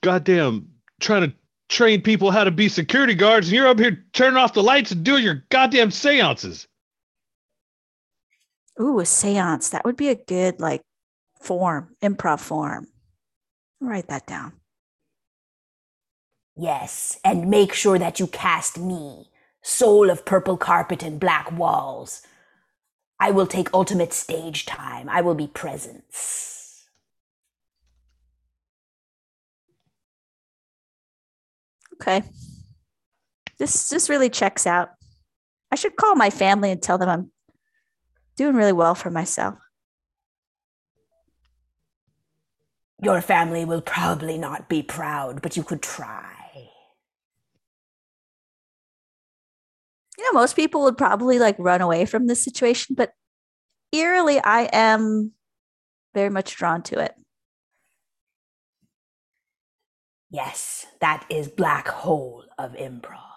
Goddamn, 0.00 0.68
trying 0.98 1.30
to 1.30 1.36
train 1.68 2.02
people 2.02 2.30
how 2.32 2.44
to 2.44 2.50
be 2.50 2.68
security 2.68 3.14
guards, 3.14 3.46
and 3.46 3.56
you're 3.56 3.68
up 3.68 3.78
here 3.78 4.04
turning 4.12 4.38
off 4.38 4.54
the 4.54 4.62
lights 4.62 4.90
and 4.90 5.04
doing 5.04 5.22
your 5.22 5.44
goddamn 5.50 5.90
seances. 5.90 6.66
Ooh, 8.80 9.00
a 9.00 9.06
seance. 9.06 9.70
That 9.70 9.84
would 9.84 9.96
be 9.96 10.08
a 10.08 10.14
good 10.14 10.60
like 10.60 10.82
form, 11.40 11.96
improv 12.02 12.40
form. 12.40 12.88
Write 13.80 14.08
that 14.08 14.26
down. 14.26 14.52
Yes, 16.56 17.18
and 17.22 17.50
make 17.50 17.74
sure 17.74 17.98
that 17.98 18.18
you 18.18 18.26
cast 18.26 18.78
me, 18.78 19.28
soul 19.62 20.08
of 20.08 20.24
purple 20.24 20.56
carpet 20.56 21.02
and 21.02 21.20
black 21.20 21.52
walls. 21.52 22.22
I 23.20 23.30
will 23.30 23.46
take 23.46 23.72
ultimate 23.74 24.12
stage 24.12 24.64
time. 24.66 25.08
I 25.08 25.20
will 25.20 25.34
be 25.34 25.46
presence. 25.46 26.86
Okay. 31.94 32.22
This 33.58 33.88
this 33.88 34.10
really 34.10 34.28
checks 34.28 34.66
out. 34.66 34.90
I 35.70 35.76
should 35.76 35.96
call 35.96 36.14
my 36.14 36.30
family 36.30 36.70
and 36.70 36.82
tell 36.82 36.98
them 36.98 37.08
I'm 37.08 37.32
doing 38.36 38.54
really 38.54 38.72
well 38.72 38.94
for 38.94 39.10
myself. 39.10 39.58
Your 43.02 43.20
family 43.20 43.64
will 43.64 43.82
probably 43.82 44.38
not 44.38 44.68
be 44.68 44.82
proud, 44.82 45.42
but 45.42 45.56
you 45.56 45.62
could 45.62 45.82
try. 45.82 46.32
You 50.18 50.24
know, 50.24 50.40
most 50.40 50.56
people 50.56 50.82
would 50.84 50.96
probably 50.96 51.38
like 51.38 51.56
run 51.58 51.82
away 51.82 52.06
from 52.06 52.26
this 52.26 52.42
situation, 52.42 52.94
but 52.96 53.12
eerily, 53.92 54.40
I 54.40 54.70
am 54.72 55.32
very 56.14 56.30
much 56.30 56.56
drawn 56.56 56.82
to 56.84 56.98
it. 56.98 57.14
Yes, 60.30 60.86
that 61.00 61.26
is 61.28 61.48
black 61.48 61.88
hole 61.88 62.44
of 62.58 62.72
improv. 62.72 63.35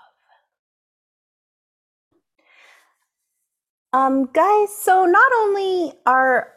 Um, 3.91 4.29
guys, 4.31 4.75
so 4.75 5.05
not 5.05 5.31
only 5.39 5.93
are 6.05 6.51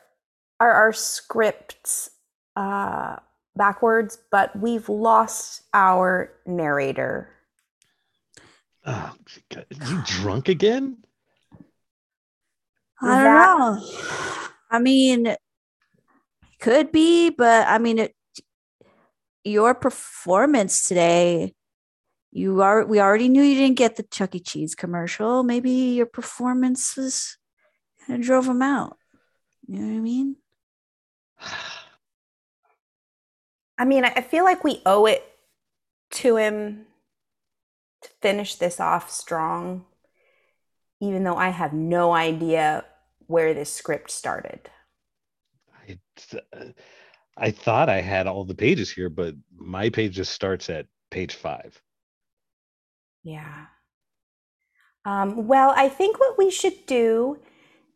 are 0.61 0.71
our 0.73 0.93
scripts 0.93 2.11
uh 2.57 3.17
backwards, 3.57 4.19
but 4.31 4.55
we've 4.59 4.89
lost 4.89 5.63
our 5.75 6.33
narrator. 6.47 7.29
Oh, 8.85 9.15
God, 9.51 9.67
you 9.71 10.03
drunk 10.05 10.49
again? 10.49 10.99
I 13.01 13.07
don't 13.07 13.25
That- 13.25 13.59
know. 13.59 14.49
I 14.71 14.79
mean, 14.79 15.37
could 16.61 16.93
be, 16.93 17.31
but 17.31 17.67
I 17.69 17.79
mean, 17.79 17.99
it, 17.99 18.15
your 19.45 19.75
performance 19.75 20.85
today, 20.89 21.55
you 22.33 22.63
are. 22.63 22.85
We 22.85 22.99
already 22.99 23.29
knew 23.29 23.43
you 23.43 23.55
didn't 23.55 23.77
get 23.77 23.97
the 23.97 24.03
Chuck 24.03 24.35
E. 24.35 24.41
Cheese 24.41 24.75
commercial. 24.75 25.43
Maybe 25.43 25.71
your 25.71 26.07
performance 26.07 26.97
was 26.97 27.37
kind 28.07 28.19
of 28.19 28.27
drove 28.27 28.47
him 28.47 28.63
out. 28.63 28.97
You 29.69 29.79
know 29.79 29.87
what 29.87 29.97
I 29.97 30.01
mean? 30.01 30.37
I 33.79 33.85
mean, 33.85 34.05
I 34.05 34.13
I 34.17 34.21
feel 34.23 34.45
like 34.45 34.65
we 34.65 34.81
owe 34.87 35.07
it 35.07 35.23
to 36.13 36.37
him 36.37 36.87
to 38.03 38.09
finish 38.21 38.57
this 38.57 38.81
off 38.81 39.11
strong, 39.11 39.85
even 41.01 41.25
though 41.25 41.37
I 41.37 41.51
have 41.51 41.73
no 41.73 42.13
idea 42.13 42.85
where 43.27 43.55
this 43.55 43.73
script 43.73 44.11
started. 44.11 44.71
I, 45.89 45.99
uh, 46.53 46.65
I 47.37 47.51
thought 47.51 47.89
I 47.89 48.01
had 48.01 48.27
all 48.27 48.45
the 48.45 48.55
pages 48.55 48.91
here, 48.91 49.09
but 49.09 49.35
my 49.55 49.91
page 49.91 50.15
just 50.15 50.33
starts 50.33 50.71
at 50.71 50.87
page 51.11 51.35
five. 51.35 51.81
Yeah. 53.23 53.67
Um, 55.05 55.47
well, 55.47 55.73
I 55.77 55.89
think 55.89 56.19
what 56.21 56.39
we 56.39 56.51
should 56.51 56.87
do 56.87 57.39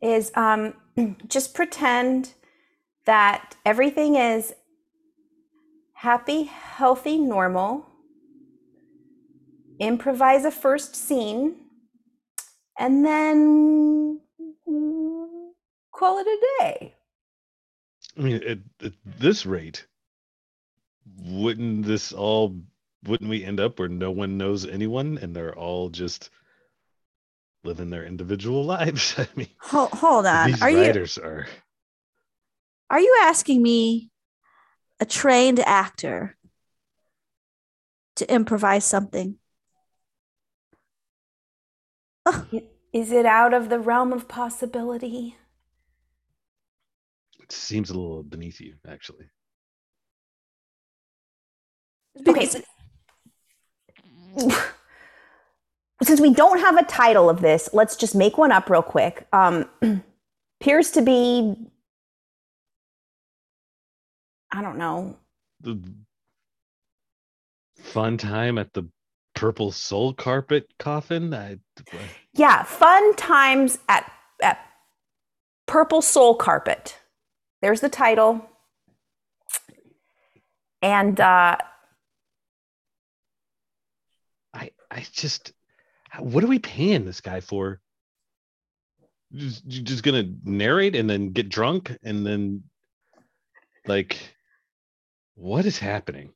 is 0.03 0.33
um, 0.35 0.75
just 1.29 1.55
pretend 1.55 2.33
that 3.05 3.57
everything 3.65 4.17
is 4.17 4.55
happy, 5.95 6.45
healthy, 6.45 7.19
normal. 7.19 7.87
Improvise 9.79 10.45
a 10.45 10.51
first 10.51 10.97
scene, 10.97 11.57
and 12.79 13.05
then 13.05 14.21
call 15.93 16.19
it 16.19 16.27
a 16.27 16.47
day. 16.61 16.95
I 18.17 18.21
mean, 18.23 18.37
at, 18.37 18.59
at 18.83 18.93
this 19.05 19.45
rate, 19.45 19.87
wouldn't 21.19 21.85
this 21.85 22.13
all? 22.13 22.57
Wouldn't 23.07 23.31
we 23.31 23.43
end 23.43 23.59
up 23.59 23.79
where 23.79 23.89
no 23.89 24.11
one 24.11 24.37
knows 24.37 24.67
anyone 24.67 25.17
and 25.17 25.35
they're 25.35 25.57
all 25.57 25.89
just 25.89 26.29
living 27.65 27.91
their 27.91 28.05
individual 28.05 28.65
lives? 28.77 29.15
I 29.19 29.29
mean, 29.37 29.49
Hold, 29.59 29.91
hold 29.93 30.25
on. 30.27 30.55
these 30.55 30.63
Are 30.63 30.71
you 30.71 30.95
writers 30.95 31.19
are. 31.19 31.47
are 32.91 33.01
you 33.01 33.17
asking 33.23 33.63
me, 33.63 34.11
a 35.01 35.07
trained 35.07 35.61
actor, 35.61 36.37
to 38.17 38.31
improvise 38.33 38.85
something? 38.85 39.39
Is 42.93 43.13
it 43.13 43.27
out 43.27 43.55
of 43.55 43.69
the 43.69 43.79
realm 43.79 44.13
of 44.13 44.27
possibility? 44.27 45.37
It 47.41 47.51
seems 47.51 47.89
a 47.89 47.95
little 47.99 48.23
beneath 48.23 48.61
you, 48.61 48.77
actually. 48.87 49.31
Okay. 52.27 52.49
Since 56.03 56.21
we 56.21 56.33
don't 56.35 56.61
have 56.61 56.77
a 56.77 56.85
title 56.85 57.31
of 57.31 57.41
this, 57.41 57.71
let's 57.73 57.97
just 57.97 58.15
make 58.15 58.37
one 58.37 58.53
up 58.53 58.69
real 58.69 58.83
quick. 58.83 59.27
Um, 59.33 59.69
appears 60.61 60.91
to 60.93 61.03
be, 61.03 61.57
I 64.53 64.63
don't 64.63 64.79
know. 64.79 65.17
The 65.61 65.81
fun 67.79 68.19
time 68.19 68.59
at 68.59 68.73
the 68.75 68.85
purple 69.35 69.73
soul 69.73 70.13
carpet 70.13 70.69
coffin. 70.79 71.33
I, 71.33 71.59
Yeah, 72.35 72.63
fun 72.65 73.15
times 73.17 73.79
at 73.89 74.11
at 74.43 74.59
Purple 75.67 76.03
Soul 76.03 76.35
Carpet. 76.35 76.99
There's 77.63 77.81
the 77.81 77.89
title. 77.89 78.49
And 80.83 81.21
uh, 81.21 81.57
I, 84.91 85.05
just, 85.13 85.53
what 86.19 86.45
are 86.45 86.49
we 86.49 86.59
paying 86.59 87.05
this 87.05 87.21
guy 87.21 87.41
for? 87.41 87.81
Just, 89.33 89.67
just 89.67 90.03
gonna 90.03 90.33
narrate 90.45 90.95
and 90.97 91.09
then 91.11 91.31
get 91.31 91.49
drunk 91.49 91.97
and 92.03 92.27
then, 92.27 92.65
like, 93.87 94.19
what 95.35 95.67
is 95.67 95.79
happening? 95.79 96.33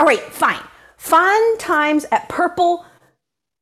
all 0.00 0.06
right, 0.06 0.20
fine. 0.20 0.60
Fun 0.96 1.58
times 1.58 2.06
at 2.10 2.28
Purple 2.28 2.86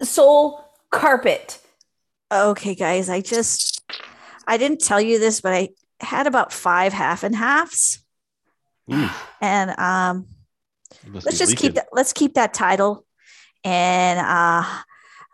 Soul 0.01 0.64
Carpet. 0.91 1.61
Okay, 2.32 2.76
guys, 2.76 3.09
I 3.09 3.20
just 3.20 3.82
I 4.47 4.57
didn't 4.57 4.80
tell 4.80 5.01
you 5.01 5.18
this, 5.18 5.41
but 5.41 5.53
I 5.53 5.70
had 6.01 6.28
about 6.28 6.53
five 6.53 6.93
half 6.93 7.24
and 7.24 7.34
halves, 7.34 8.05
Ooh, 8.93 9.09
and 9.41 9.76
um, 9.78 10.26
let's 11.12 11.39
just 11.39 11.57
keep 11.57 11.74
that. 11.74 11.89
Let's 11.93 12.12
keep 12.12 12.34
that 12.34 12.55
title, 12.55 13.05
and 13.64 14.18
uh, 14.20 14.64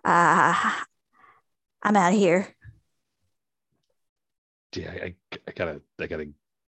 uh, 0.04 0.72
I'm 1.82 1.96
out 1.96 2.12
of 2.12 2.18
here. 2.18 2.48
Yeah, 4.74 4.90
I, 4.90 5.14
I 5.46 5.52
gotta, 5.54 5.80
I 6.00 6.06
gotta 6.06 6.28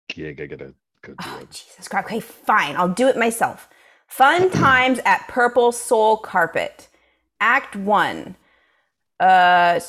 gig. 0.07 0.39
I 0.41 0.45
gotta 0.45 0.73
go 1.01 1.13
do 1.13 1.29
Oh, 1.29 1.39
it. 1.41 1.49
Jesus 1.51 1.87
Christ. 1.87 2.05
Okay, 2.05 2.19
fine. 2.19 2.75
I'll 2.75 2.89
do 2.89 3.07
it 3.07 3.17
myself. 3.17 3.69
Fun 4.07 4.49
times 4.51 4.99
at 5.05 5.27
Purple 5.27 5.71
Soul 5.71 6.17
Carpet. 6.17 6.89
Act 7.39 7.75
one. 7.75 8.35
Uh, 9.19 9.79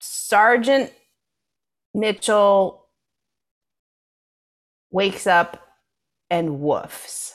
Sergeant 0.00 0.92
Mitchell 1.94 2.86
wakes 4.90 5.26
up 5.26 5.64
and 6.28 6.60
woofs. 6.60 7.32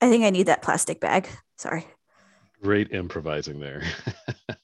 I 0.00 0.08
think 0.08 0.24
I 0.24 0.30
need 0.30 0.46
that 0.46 0.62
plastic 0.62 1.00
bag. 1.00 1.28
Sorry. 1.56 1.86
Great 2.64 2.92
improvising 2.92 3.60
there. 3.60 3.82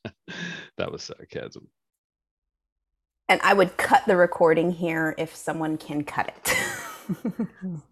that 0.79 0.91
was 0.91 1.03
sarcasm. 1.03 1.69
And 3.29 3.39
I 3.43 3.53
would 3.53 3.77
cut 3.77 4.07
the 4.07 4.17
recording 4.17 4.73
here 4.73 5.15
if 5.19 5.37
someone 5.37 5.77
can 5.77 6.03
cut 6.05 6.33
it. 6.35 6.57